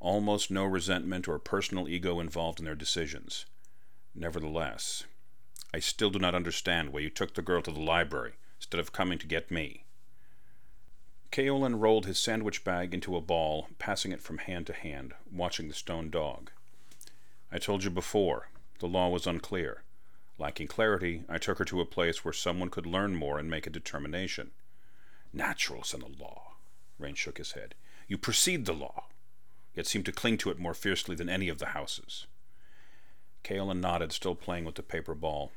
Almost 0.00 0.50
no 0.50 0.64
resentment 0.64 1.28
or 1.28 1.38
personal 1.38 1.88
ego 1.88 2.18
involved 2.18 2.58
in 2.58 2.64
their 2.64 2.74
decisions. 2.74 3.46
Nevertheless, 4.16 5.04
I 5.72 5.78
still 5.78 6.10
do 6.10 6.18
not 6.18 6.34
understand 6.34 6.92
why 6.92 6.98
you 6.98 7.08
took 7.08 7.34
the 7.34 7.40
girl 7.40 7.62
to 7.62 7.70
the 7.70 7.78
library 7.78 8.32
instead 8.58 8.80
of 8.80 8.92
coming 8.92 9.20
to 9.20 9.28
get 9.28 9.52
me. 9.52 9.84
Kaelin 11.30 11.80
rolled 11.80 12.06
his 12.06 12.18
sandwich 12.18 12.64
bag 12.64 12.92
into 12.92 13.14
a 13.14 13.20
ball, 13.20 13.68
passing 13.78 14.10
it 14.10 14.20
from 14.20 14.38
hand 14.38 14.66
to 14.66 14.72
hand, 14.72 15.14
watching 15.30 15.68
the 15.68 15.74
stone 15.74 16.10
dog. 16.10 16.50
I 17.52 17.58
told 17.58 17.84
you 17.84 17.90
before, 17.90 18.48
the 18.80 18.88
law 18.88 19.08
was 19.08 19.28
unclear. 19.28 19.84
Lacking 20.40 20.66
clarity, 20.66 21.22
I 21.28 21.38
took 21.38 21.58
her 21.58 21.64
to 21.66 21.80
a 21.80 21.86
place 21.86 22.24
where 22.24 22.32
someone 22.32 22.70
could 22.70 22.86
learn 22.86 23.14
more 23.14 23.38
and 23.38 23.48
make 23.48 23.66
a 23.66 23.70
determination. 23.70 24.50
Naturals 25.32 25.94
and 25.94 26.02
the 26.02 26.08
law. 26.08 26.54
Rain 26.98 27.14
shook 27.14 27.38
his 27.38 27.52
head. 27.52 27.74
You 28.08 28.18
precede 28.18 28.64
the 28.64 28.72
law, 28.72 29.04
yet 29.74 29.86
seem 29.86 30.02
to 30.04 30.12
cling 30.12 30.38
to 30.38 30.50
it 30.50 30.58
more 30.58 30.74
fiercely 30.74 31.14
than 31.14 31.28
any 31.28 31.48
of 31.48 31.58
the 31.58 31.66
houses. 31.66 32.26
Kaelin 33.44 33.80
nodded, 33.80 34.12
still 34.12 34.34
playing 34.34 34.64
with 34.64 34.74
the 34.74 34.82
paper 34.82 35.14
ball. 35.14 35.52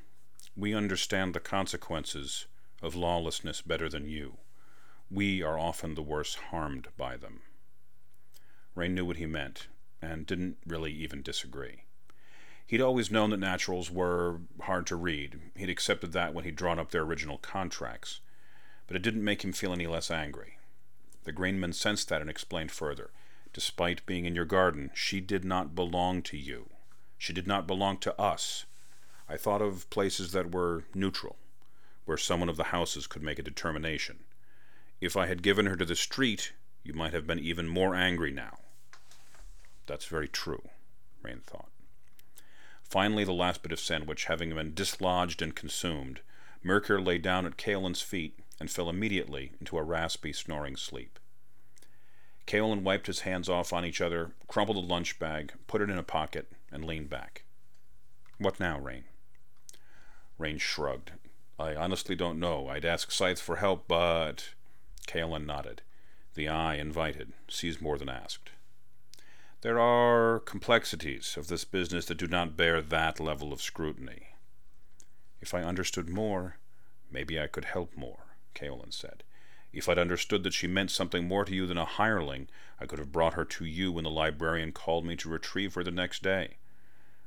We 0.55 0.75
understand 0.75 1.33
the 1.33 1.39
consequences 1.39 2.45
of 2.81 2.93
lawlessness 2.93 3.61
better 3.61 3.87
than 3.89 4.07
you 4.07 4.37
we 5.09 5.43
are 5.43 5.59
often 5.59 5.93
the 5.93 6.01
worst 6.01 6.37
harmed 6.49 6.87
by 6.97 7.15
them. 7.15 7.41
Rain 8.73 8.95
knew 8.95 9.05
what 9.05 9.17
he 9.17 9.27
meant, 9.27 9.67
and 10.01 10.25
didn't 10.25 10.57
really 10.65 10.91
even 10.91 11.21
disagree. 11.21 11.83
He'd 12.67 12.81
always 12.81 13.11
known 13.11 13.29
that 13.29 13.37
naturals 13.37 13.91
were 13.91 14.39
hard 14.61 14.87
to 14.87 14.95
read. 14.95 15.39
He'd 15.55 15.69
accepted 15.69 16.11
that 16.13 16.33
when 16.33 16.45
he'd 16.45 16.55
drawn 16.55 16.79
up 16.79 16.91
their 16.91 17.03
original 17.03 17.37
contracts. 17.37 18.21
But 18.87 18.95
it 18.95 19.01
didn't 19.01 19.23
make 19.23 19.43
him 19.43 19.53
feel 19.53 19.73
any 19.73 19.87
less 19.87 20.09
angry. 20.09 20.57
The 21.25 21.31
greenman 21.31 21.73
sensed 21.73 22.09
that 22.09 22.21
and 22.21 22.29
explained 22.29 22.71
further. 22.71 23.11
Despite 23.53 24.05
being 24.05 24.25
in 24.25 24.35
your 24.35 24.45
garden, 24.45 24.89
she 24.93 25.21
did 25.21 25.45
not 25.45 25.75
belong 25.75 26.21
to 26.23 26.37
you. 26.37 26.69
She 27.17 27.33
did 27.33 27.47
not 27.47 27.67
belong 27.67 27.97
to 27.99 28.19
us. 28.19 28.65
I 29.29 29.37
thought 29.37 29.61
of 29.61 29.89
places 29.89 30.31
that 30.31 30.51
were 30.51 30.85
neutral, 30.93 31.37
where 32.05 32.17
someone 32.17 32.49
of 32.49 32.57
the 32.57 32.65
houses 32.65 33.07
could 33.07 33.23
make 33.23 33.39
a 33.39 33.43
determination. 33.43 34.25
If 34.99 35.15
I 35.15 35.27
had 35.27 35.43
given 35.43 35.65
her 35.67 35.75
to 35.75 35.85
the 35.85 35.95
street, 35.95 36.53
you 36.83 36.93
might 36.93 37.13
have 37.13 37.27
been 37.27 37.39
even 37.39 37.67
more 37.67 37.95
angry 37.95 38.31
now. 38.31 38.57
That's 39.85 40.05
very 40.05 40.27
true, 40.27 40.69
Rain 41.21 41.41
thought. 41.45 41.69
Finally, 42.93 43.23
the 43.23 43.33
last 43.33 43.63
bit 43.63 43.71
of 43.71 43.79
sandwich 43.79 44.25
having 44.25 44.53
been 44.53 44.71
dislodged 44.71 45.41
and 45.41 45.55
consumed, 45.55 46.21
Mercure 46.61 47.01
lay 47.01 47.17
down 47.17 47.43
at 47.43 47.57
Kaelin's 47.57 48.03
feet 48.03 48.37
and 48.59 48.69
fell 48.69 48.87
immediately 48.87 49.51
into 49.59 49.79
a 49.79 49.83
raspy, 49.83 50.31
snoring 50.31 50.75
sleep. 50.75 51.17
Kaelin 52.45 52.83
wiped 52.83 53.07
his 53.07 53.21
hands 53.21 53.49
off 53.49 53.73
on 53.73 53.83
each 53.83 53.99
other, 53.99 54.33
crumpled 54.47 54.77
the 54.77 54.81
lunch 54.81 55.17
bag, 55.17 55.53
put 55.65 55.81
it 55.81 55.89
in 55.89 55.97
a 55.97 56.03
pocket, 56.03 56.51
and 56.71 56.85
leaned 56.85 57.09
back. 57.09 57.45
What 58.37 58.59
now, 58.59 58.77
Rain? 58.77 59.05
Rain 60.37 60.59
shrugged. 60.59 61.13
I 61.57 61.73
honestly 61.73 62.13
don't 62.13 62.39
know. 62.39 62.67
I'd 62.67 62.85
ask 62.85 63.09
Sight 63.09 63.39
for 63.39 63.55
help, 63.55 63.87
but. 63.87 64.49
Kaelin 65.07 65.47
nodded. 65.47 65.81
The 66.35 66.47
eye 66.47 66.75
invited, 66.75 67.33
sees 67.47 67.81
more 67.81 67.97
than 67.97 68.09
asked. 68.09 68.51
There 69.63 69.79
are 69.79 70.41
complexities 70.41 71.37
of 71.37 71.47
this 71.47 71.63
business 71.63 72.05
that 72.07 72.17
do 72.17 72.27
not 72.27 72.57
bear 72.57 72.81
that 72.81 73.21
level 73.21 73.53
of 73.53 73.61
scrutiny. 73.61 74.35
If 75.39 75.53
I 75.53 75.63
understood 75.63 76.09
more, 76.09 76.57
maybe 77.09 77.39
I 77.39 77.47
could 77.47 77.63
help 77.63 77.95
more, 77.95 78.35
Kaelin 78.53 78.91
said. 78.91 79.23
If 79.71 79.87
I'd 79.87 79.97
understood 79.97 80.43
that 80.43 80.53
she 80.53 80.67
meant 80.67 80.91
something 80.91 81.29
more 81.29 81.45
to 81.45 81.55
you 81.55 81.65
than 81.65 81.77
a 81.77 81.85
hireling, 81.85 82.49
I 82.77 82.85
could 82.85 82.99
have 82.99 83.13
brought 83.13 83.35
her 83.35 83.45
to 83.45 83.63
you 83.63 83.93
when 83.93 84.03
the 84.03 84.09
librarian 84.09 84.73
called 84.73 85.05
me 85.05 85.15
to 85.15 85.29
retrieve 85.29 85.75
her 85.75 85.83
the 85.85 85.91
next 85.91 86.21
day. 86.21 86.57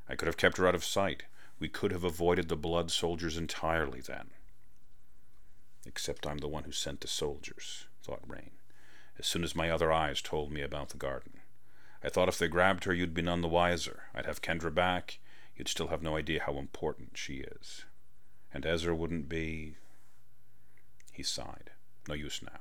I 0.07 0.15
could 0.15 0.27
have 0.27 0.37
kept 0.37 0.59
her 0.59 0.69
out 0.69 0.75
of 0.75 0.85
sight. 0.85 1.23
We 1.59 1.71
could 1.71 1.91
have 1.91 2.05
avoided 2.05 2.51
the 2.51 2.57
blood 2.57 2.91
soldiers 2.91 3.39
entirely 3.39 4.03
then. 4.03 4.29
Except 5.87 6.27
I'm 6.27 6.39
the 6.39 6.49
one 6.49 6.65
who 6.65 6.73
sent 6.73 7.01
the 7.01 7.09
soldiers, 7.09 7.87
thought 8.03 8.21
Rain 8.29 8.51
as 9.19 9.27
soon 9.27 9.43
as 9.43 9.57
my 9.57 9.71
other 9.71 9.91
eyes 9.91 10.21
told 10.21 10.53
me 10.53 10.61
about 10.61 10.91
the 10.91 10.99
garden. 10.99 11.36
I 12.07 12.09
thought 12.09 12.29
if 12.29 12.39
they 12.39 12.47
grabbed 12.47 12.85
her, 12.85 12.95
you'd 12.95 13.15
be 13.15 13.23
none 13.23 13.41
the 13.41 13.49
wiser. 13.49 14.05
I'd 14.15 14.27
have 14.27 14.41
Kendra 14.41 14.73
back. 14.73 15.19
You'd 15.57 15.67
still 15.67 15.89
have 15.89 16.05
no 16.05 16.17
idea 16.17 16.45
how 16.47 16.57
important 16.57 17.19
she 17.19 17.39
is. 17.39 17.85
And 18.55 18.65
Ezer 18.65 18.95
wouldn't 18.95 19.29
be. 19.29 19.75
He 21.11 21.25
sighed. 21.25 21.73
No 22.07 22.15
use 22.15 22.41
now. 22.45 22.61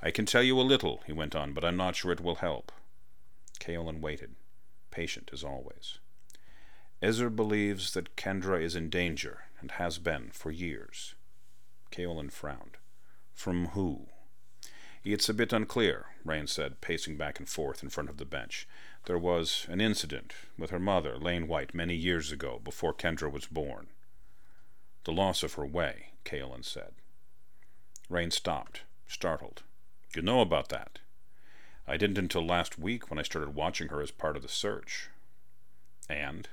I 0.00 0.10
can 0.10 0.24
tell 0.24 0.42
you 0.42 0.58
a 0.58 0.62
little, 0.62 1.02
he 1.06 1.12
went 1.12 1.36
on, 1.36 1.52
but 1.52 1.62
I'm 1.62 1.76
not 1.76 1.94
sure 1.94 2.10
it 2.10 2.22
will 2.22 2.36
help. 2.36 2.72
Kaelin 3.60 4.00
waited, 4.00 4.34
patient 4.90 5.28
as 5.34 5.44
always. 5.44 5.98
Ezer 7.02 7.28
believes 7.28 7.92
that 7.92 8.16
Kendra 8.16 8.62
is 8.62 8.74
in 8.74 8.88
danger, 8.88 9.40
and 9.60 9.72
has 9.72 9.98
been 9.98 10.30
for 10.32 10.50
years. 10.50 11.14
Kaelin 11.90 12.32
frowned. 12.32 12.78
From 13.34 13.66
who? 13.68 14.06
It's 15.08 15.28
a 15.28 15.34
bit 15.34 15.52
unclear, 15.52 16.06
Rain 16.24 16.48
said, 16.48 16.80
pacing 16.80 17.16
back 17.16 17.38
and 17.38 17.48
forth 17.48 17.80
in 17.80 17.90
front 17.90 18.10
of 18.10 18.16
the 18.16 18.24
bench. 18.24 18.66
There 19.04 19.16
was 19.16 19.64
an 19.68 19.80
incident 19.80 20.32
with 20.58 20.70
her 20.70 20.80
mother, 20.80 21.16
Lane 21.16 21.46
White, 21.46 21.72
many 21.72 21.94
years 21.94 22.32
ago, 22.32 22.60
before 22.64 22.92
Kendra 22.92 23.30
was 23.30 23.46
born. 23.46 23.86
The 25.04 25.12
loss 25.12 25.44
of 25.44 25.54
her 25.54 25.64
way, 25.64 26.08
Kaelin 26.24 26.64
said. 26.64 26.94
Rain 28.08 28.32
stopped, 28.32 28.82
startled. 29.06 29.62
You 30.12 30.22
know 30.22 30.40
about 30.40 30.70
that? 30.70 30.98
I 31.86 31.96
didn't 31.96 32.18
until 32.18 32.44
last 32.44 32.76
week 32.76 33.08
when 33.08 33.20
I 33.20 33.22
started 33.22 33.54
watching 33.54 33.90
her 33.90 34.02
as 34.02 34.10
part 34.10 34.34
of 34.34 34.42
the 34.42 34.48
search. 34.48 35.08
And? 36.08 36.48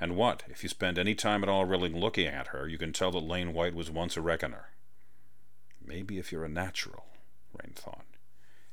And 0.00 0.16
what? 0.16 0.42
If 0.48 0.62
you 0.62 0.70
spend 0.70 0.98
any 0.98 1.14
time 1.14 1.42
at 1.42 1.50
all 1.50 1.66
really 1.66 1.90
looking 1.90 2.28
at 2.28 2.46
her, 2.46 2.66
you 2.66 2.78
can 2.78 2.94
tell 2.94 3.10
that 3.10 3.18
Lane 3.18 3.52
White 3.52 3.74
was 3.74 3.90
once 3.90 4.16
a 4.16 4.22
reckoner. 4.22 4.70
Maybe 5.84 6.18
if 6.18 6.32
you're 6.32 6.46
a 6.46 6.48
natural. 6.48 7.04
Rain 7.62 7.72
thought. 7.74 8.04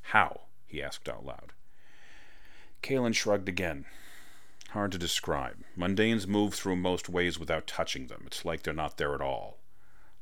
How? 0.01 0.41
he 0.67 0.81
asked 0.81 1.09
out 1.09 1.25
loud. 1.25 1.53
Kaelin 2.81 3.15
shrugged 3.15 3.49
again. 3.49 3.85
Hard 4.69 4.91
to 4.91 4.97
describe. 4.97 5.57
Mundanes 5.77 6.27
move 6.27 6.53
through 6.53 6.75
most 6.75 7.07
ways 7.09 7.39
without 7.39 7.65
touching 7.67 8.07
them. 8.07 8.23
It's 8.25 8.45
like 8.45 8.63
they're 8.63 8.73
not 8.73 8.97
there 8.97 9.15
at 9.15 9.21
all. 9.21 9.57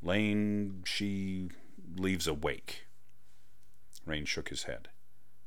Lane, 0.01 0.83
she 0.85 1.49
leaves 1.95 2.27
a 2.27 2.33
wake. 2.33 2.85
Rain 4.05 4.25
shook 4.25 4.49
his 4.49 4.63
head. 4.63 4.89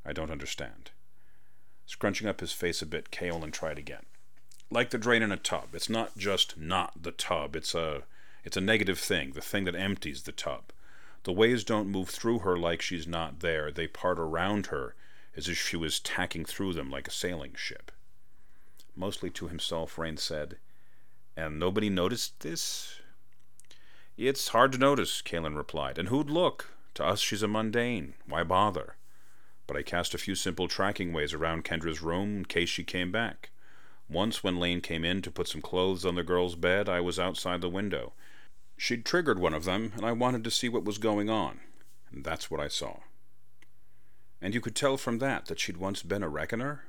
I 0.05 0.13
don't 0.13 0.31
understand. 0.31 0.91
Scrunching 1.87 2.27
up 2.27 2.41
his 2.41 2.53
face 2.53 2.83
a 2.83 2.87
bit, 2.87 3.11
Kaelin 3.11 3.53
tried 3.53 3.79
again. 3.79 4.07
Like 4.71 4.91
the 4.91 4.99
drain 4.99 5.23
in 5.23 5.31
a 5.31 5.37
tub. 5.37 5.69
It's 5.73 5.89
not 5.89 6.17
just 6.19 6.59
not 6.59 7.03
the 7.03 7.13
tub. 7.13 7.55
It's 7.55 7.75
a 7.75 8.03
it's 8.45 8.57
a 8.57 8.61
negative 8.61 8.99
thing, 8.99 9.33
the 9.33 9.41
thing 9.41 9.65
that 9.65 9.75
empties 9.77 10.23
the 10.23 10.33
tub. 10.33 10.73
The 11.27 11.33
waves 11.33 11.65
don't 11.65 11.89
move 11.89 12.09
through 12.09 12.39
her 12.39 12.57
like 12.57 12.81
she's 12.81 13.09
not 13.09 13.41
there. 13.41 13.73
They 13.73 13.89
part 13.89 14.21
around 14.21 14.67
her 14.67 14.95
as 15.37 15.49
if 15.49 15.59
she 15.59 15.77
was 15.77 15.99
tacking 15.99 16.45
through 16.45 16.75
them 16.75 16.89
like 16.89 17.09
a 17.09 17.11
sailing 17.11 17.55
ship. 17.57 17.91
Mostly 18.95 19.31
to 19.31 19.49
himself, 19.49 19.99
Rain 19.99 20.19
said, 20.19 20.59
And 21.37 21.59
nobody 21.59 21.91
noticed 21.91 22.39
this? 22.39 23.01
It's 24.17 24.51
hard 24.51 24.71
to 24.71 24.79
notice, 24.79 25.21
Kaelin 25.21 25.57
replied. 25.57 25.99
And 25.99 26.11
who'd 26.11 26.31
look? 26.31 26.71
To 26.95 27.05
us, 27.05 27.19
she's 27.19 27.43
a 27.43 27.49
mundane. 27.49 28.15
Why 28.29 28.45
bother? 28.45 28.95
But 29.67 29.77
I 29.77 29.83
cast 29.83 30.15
a 30.15 30.19
few 30.19 30.37
simple 30.37 30.69
tracking 30.69 31.13
ways 31.13 31.35
around 31.35 31.65
Kendra's 31.65 32.03
room 32.03 32.37
in 32.37 32.45
case 32.45 32.69
she 32.69 32.85
came 32.85 33.11
back. 33.11 33.51
Once, 34.09 34.45
when 34.45 34.61
Lane 34.61 34.81
came 34.81 35.05
in 35.05 35.23
to 35.23 35.33
put 35.33 35.49
some 35.49 35.61
clothes 35.61 36.07
on 36.07 36.15
the 36.15 36.23
girl's 36.23 36.55
bed, 36.55 36.89
I 36.89 37.01
was 37.01 37.19
outside 37.19 37.63
the 37.63 37.69
window. 37.69 38.13
She'd 38.77 39.05
triggered 39.05 39.39
one 39.39 39.55
of 39.55 39.65
them, 39.65 39.93
and 39.97 40.05
I 40.05 40.13
wanted 40.13 40.45
to 40.45 40.51
see 40.51 40.69
what 40.69 40.85
was 40.85 40.99
going 40.99 41.31
on. 41.31 41.61
And 42.11 42.25
that's 42.25 42.51
what 42.51 42.61
I 42.61 42.69
saw. 42.69 42.99
And 44.41 44.55
you 44.55 44.61
could 44.61 44.77
tell 44.77 44.97
from 44.97 45.19
that 45.19 45.47
that 45.47 45.59
she'd 45.59 45.79
once 45.79 46.03
been 46.03 46.23
a 46.23 46.29
reckoner? 46.29 46.85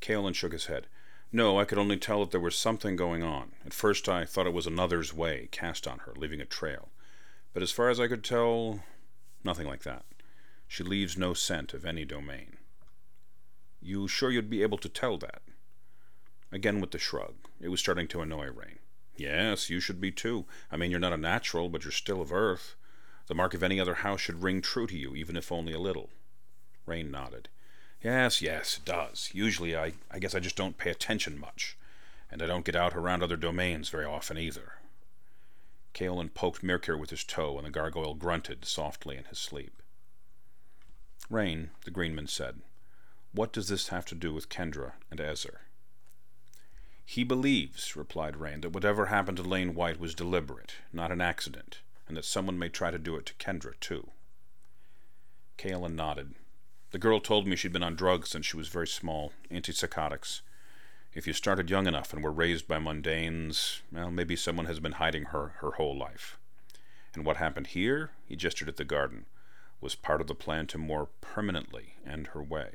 Kaelin 0.00 0.34
shook 0.34 0.52
his 0.52 0.66
head. 0.66 0.86
No, 1.32 1.60
I 1.60 1.64
could 1.64 1.78
only 1.78 1.96
tell 1.96 2.20
that 2.20 2.32
there 2.32 2.40
was 2.40 2.56
something 2.56 2.96
going 2.96 3.22
on. 3.22 3.52
At 3.64 3.74
first 3.74 4.08
I 4.08 4.24
thought 4.24 4.46
it 4.46 4.52
was 4.52 4.66
another's 4.66 5.14
way 5.14 5.48
cast 5.52 5.86
on 5.86 6.00
her, 6.00 6.12
leaving 6.16 6.40
a 6.40 6.46
trail. 6.46 6.88
But 7.52 7.62
as 7.62 7.70
far 7.70 7.88
as 7.88 8.00
I 8.00 8.08
could 8.08 8.24
tell, 8.24 8.82
nothing 9.44 9.66
like 9.66 9.84
that. 9.84 10.04
She 10.66 10.82
leaves 10.82 11.16
no 11.16 11.34
scent 11.34 11.72
of 11.72 11.84
any 11.84 12.04
domain. 12.04 12.56
You 13.80 14.08
sure 14.08 14.30
you'd 14.30 14.50
be 14.50 14.62
able 14.62 14.78
to 14.78 14.88
tell 14.88 15.18
that? 15.18 15.42
Again 16.50 16.80
with 16.80 16.90
the 16.90 16.98
shrug. 16.98 17.34
It 17.60 17.68
was 17.68 17.78
starting 17.78 18.08
to 18.08 18.22
annoy 18.22 18.46
Rain. 18.50 18.79
Yes, 19.20 19.68
you 19.68 19.80
should 19.80 20.00
be 20.00 20.10
too. 20.10 20.46
I 20.72 20.78
mean, 20.78 20.90
you're 20.90 20.98
not 20.98 21.12
a 21.12 21.18
natural, 21.18 21.68
but 21.68 21.84
you're 21.84 21.92
still 21.92 22.22
of 22.22 22.32
Earth. 22.32 22.74
The 23.26 23.34
mark 23.34 23.52
of 23.52 23.62
any 23.62 23.78
other 23.78 23.96
house 23.96 24.22
should 24.22 24.42
ring 24.42 24.62
true 24.62 24.86
to 24.86 24.96
you, 24.96 25.14
even 25.14 25.36
if 25.36 25.52
only 25.52 25.74
a 25.74 25.78
little. 25.78 26.08
Rain 26.86 27.10
nodded. 27.10 27.50
Yes, 28.02 28.40
yes, 28.40 28.78
it 28.78 28.86
does. 28.86 29.28
Usually, 29.34 29.76
I, 29.76 29.92
I 30.10 30.20
guess 30.20 30.34
I 30.34 30.40
just 30.40 30.56
don't 30.56 30.78
pay 30.78 30.88
attention 30.88 31.38
much. 31.38 31.76
And 32.30 32.40
I 32.40 32.46
don't 32.46 32.64
get 32.64 32.74
out 32.74 32.96
around 32.96 33.22
other 33.22 33.36
domains 33.36 33.90
very 33.90 34.06
often 34.06 34.38
either. 34.38 34.76
Kaelin 35.92 36.32
poked 36.32 36.62
Mercure 36.62 36.96
with 36.96 37.10
his 37.10 37.22
toe, 37.22 37.58
and 37.58 37.66
the 37.66 37.70
gargoyle 37.70 38.14
grunted 38.14 38.64
softly 38.64 39.18
in 39.18 39.24
his 39.24 39.38
sleep. 39.38 39.82
Rain, 41.28 41.70
the 41.84 41.90
Greenman 41.90 42.26
said, 42.26 42.62
what 43.32 43.52
does 43.52 43.68
this 43.68 43.88
have 43.88 44.06
to 44.06 44.14
do 44.14 44.32
with 44.32 44.48
Kendra 44.48 44.92
and 45.10 45.20
Ezer? 45.20 45.60
He 47.10 47.24
believes, 47.24 47.96
replied 47.96 48.36
Rain, 48.36 48.60
that 48.60 48.70
whatever 48.70 49.06
happened 49.06 49.36
to 49.38 49.42
Lane 49.42 49.74
White 49.74 49.98
was 49.98 50.14
deliberate, 50.14 50.76
not 50.92 51.10
an 51.10 51.20
accident, 51.20 51.80
and 52.06 52.16
that 52.16 52.24
someone 52.24 52.56
may 52.56 52.68
try 52.68 52.92
to 52.92 53.00
do 53.00 53.16
it 53.16 53.26
to 53.26 53.34
Kendra, 53.34 53.74
too. 53.80 54.10
Kaelin 55.58 55.96
nodded. 55.96 56.36
The 56.92 57.00
girl 57.00 57.18
told 57.18 57.48
me 57.48 57.56
she'd 57.56 57.72
been 57.72 57.82
on 57.82 57.96
drugs 57.96 58.30
since 58.30 58.46
she 58.46 58.56
was 58.56 58.68
very 58.68 58.86
small, 58.86 59.32
antipsychotics. 59.50 60.42
If 61.12 61.26
you 61.26 61.32
started 61.32 61.68
young 61.68 61.88
enough 61.88 62.12
and 62.12 62.22
were 62.22 62.30
raised 62.30 62.68
by 62.68 62.78
mundanes, 62.78 63.80
well, 63.90 64.12
maybe 64.12 64.36
someone 64.36 64.66
has 64.66 64.78
been 64.78 64.92
hiding 64.92 65.24
her 65.24 65.54
her 65.62 65.72
whole 65.72 65.98
life. 65.98 66.38
And 67.12 67.24
what 67.24 67.38
happened 67.38 67.66
here, 67.66 68.12
he 68.24 68.36
gestured 68.36 68.68
at 68.68 68.76
the 68.76 68.84
garden, 68.84 69.26
was 69.80 69.96
part 69.96 70.20
of 70.20 70.28
the 70.28 70.36
plan 70.36 70.68
to 70.68 70.78
more 70.78 71.08
permanently 71.20 71.96
end 72.06 72.28
her 72.28 72.42
way. 72.44 72.74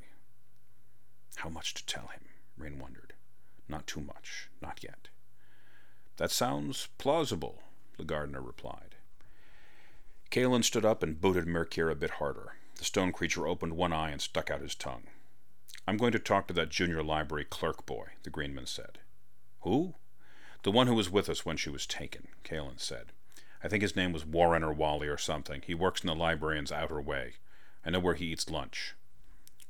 How 1.37 1.47
much 1.47 1.73
to 1.75 1.85
tell 1.85 2.07
him? 2.07 2.23
Rain 2.57 2.79
wondered. 2.79 3.14
Not 3.67 3.87
too 3.87 4.01
much, 4.01 4.49
not 4.61 4.83
yet. 4.83 5.09
That 6.17 6.31
sounds 6.31 6.87
plausible, 6.97 7.61
the 7.97 8.03
gardener 8.03 8.41
replied. 8.41 8.95
Kaelin 10.31 10.63
stood 10.63 10.85
up 10.85 11.03
and 11.03 11.19
booted 11.19 11.47
Mercure 11.47 11.89
a 11.89 11.95
bit 11.95 12.11
harder. 12.11 12.53
The 12.77 12.85
stone 12.85 13.11
creature 13.11 13.47
opened 13.47 13.73
one 13.73 13.93
eye 13.93 14.11
and 14.11 14.21
stuck 14.21 14.51
out 14.51 14.61
his 14.61 14.75
tongue. 14.75 15.03
I'm 15.87 15.97
going 15.97 16.11
to 16.11 16.19
talk 16.19 16.47
to 16.47 16.53
that 16.53 16.69
junior 16.69 17.03
library 17.03 17.45
clerk 17.45 17.85
boy, 17.85 18.07
the 18.23 18.29
Greenman 18.29 18.65
said. 18.65 18.99
Who? 19.61 19.95
The 20.63 20.71
one 20.71 20.87
who 20.87 20.95
was 20.95 21.11
with 21.11 21.29
us 21.29 21.45
when 21.45 21.57
she 21.57 21.69
was 21.69 21.85
taken, 21.85 22.27
Kaelin 22.43 22.79
said. 22.79 23.11
I 23.63 23.67
think 23.67 23.81
his 23.81 23.95
name 23.95 24.11
was 24.11 24.25
Warren 24.25 24.63
or 24.63 24.73
Wally 24.73 25.07
or 25.07 25.17
something. 25.17 25.61
He 25.65 25.73
works 25.73 26.01
in 26.01 26.07
the 26.07 26.15
librarian's 26.15 26.71
outer 26.71 27.01
way. 27.01 27.33
I 27.85 27.91
know 27.91 27.99
where 27.99 28.15
he 28.15 28.25
eats 28.25 28.49
lunch. 28.49 28.95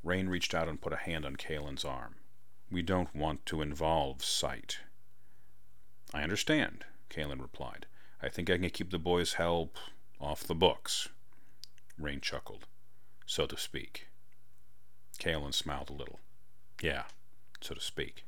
Rain 0.03 0.29
reached 0.29 0.53
out 0.53 0.69
and 0.69 0.81
put 0.81 0.93
a 0.93 0.97
hand 0.97 1.25
on 1.25 1.35
Kaelin's 1.35 1.85
arm. 1.85 2.15
We 2.71 2.81
don't 2.81 3.15
want 3.15 3.45
to 3.47 3.61
involve 3.61 4.23
sight. 4.23 4.79
I 6.13 6.23
understand, 6.23 6.85
Kaelin 7.09 7.41
replied. 7.41 7.85
I 8.21 8.29
think 8.29 8.49
I 8.49 8.57
can 8.57 8.69
keep 8.69 8.91
the 8.91 8.99
boy's 8.99 9.33
help 9.33 9.77
off 10.19 10.43
the 10.43 10.55
books. 10.55 11.09
Rain 11.97 12.21
chuckled. 12.21 12.65
So 13.25 13.45
to 13.45 13.57
speak. 13.57 14.07
Kaelin 15.19 15.53
smiled 15.53 15.89
a 15.89 15.93
little. 15.93 16.19
Yeah, 16.81 17.03
so 17.61 17.75
to 17.75 17.81
speak. 17.81 18.25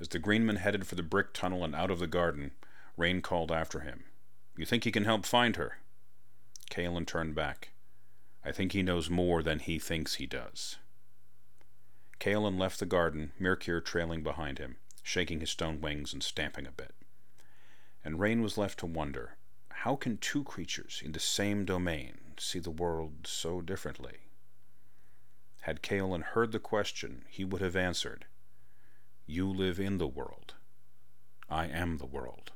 As 0.00 0.08
the 0.08 0.18
Greenman 0.18 0.56
headed 0.56 0.86
for 0.86 0.94
the 0.94 1.02
brick 1.02 1.32
tunnel 1.32 1.64
and 1.64 1.74
out 1.74 1.90
of 1.90 1.98
the 1.98 2.06
garden, 2.06 2.52
Rain 2.96 3.22
called 3.22 3.52
after 3.52 3.80
him. 3.80 4.04
You 4.56 4.64
think 4.64 4.84
he 4.84 4.92
can 4.92 5.04
help 5.04 5.26
find 5.26 5.56
her? 5.56 5.78
Kaelin 6.70 7.06
turned 7.06 7.34
back. 7.34 7.70
I 8.44 8.52
think 8.52 8.72
he 8.72 8.82
knows 8.82 9.08
more 9.08 9.42
than 9.42 9.58
he 9.58 9.78
thinks 9.78 10.14
he 10.14 10.26
does. 10.26 10.76
Kaelin 12.24 12.58
left 12.58 12.80
the 12.80 12.86
garden, 12.86 13.32
Mercure 13.38 13.82
trailing 13.82 14.22
behind 14.22 14.56
him, 14.58 14.76
shaking 15.02 15.40
his 15.40 15.50
stone 15.50 15.82
wings 15.82 16.14
and 16.14 16.22
stamping 16.22 16.66
a 16.66 16.72
bit. 16.72 16.94
And 18.02 18.18
Rain 18.18 18.40
was 18.40 18.56
left 18.56 18.78
to 18.78 18.86
wonder 18.86 19.36
how 19.68 19.94
can 19.96 20.16
two 20.16 20.42
creatures 20.42 21.02
in 21.04 21.12
the 21.12 21.20
same 21.20 21.66
domain 21.66 22.32
see 22.38 22.60
the 22.60 22.70
world 22.70 23.26
so 23.26 23.60
differently? 23.60 24.20
Had 25.60 25.82
Kaelin 25.82 26.22
heard 26.22 26.52
the 26.52 26.58
question, 26.58 27.26
he 27.28 27.44
would 27.44 27.60
have 27.60 27.76
answered, 27.76 28.24
You 29.26 29.46
live 29.46 29.78
in 29.78 29.98
the 29.98 30.08
world. 30.08 30.54
I 31.50 31.66
am 31.66 31.98
the 31.98 32.06
world. 32.06 32.52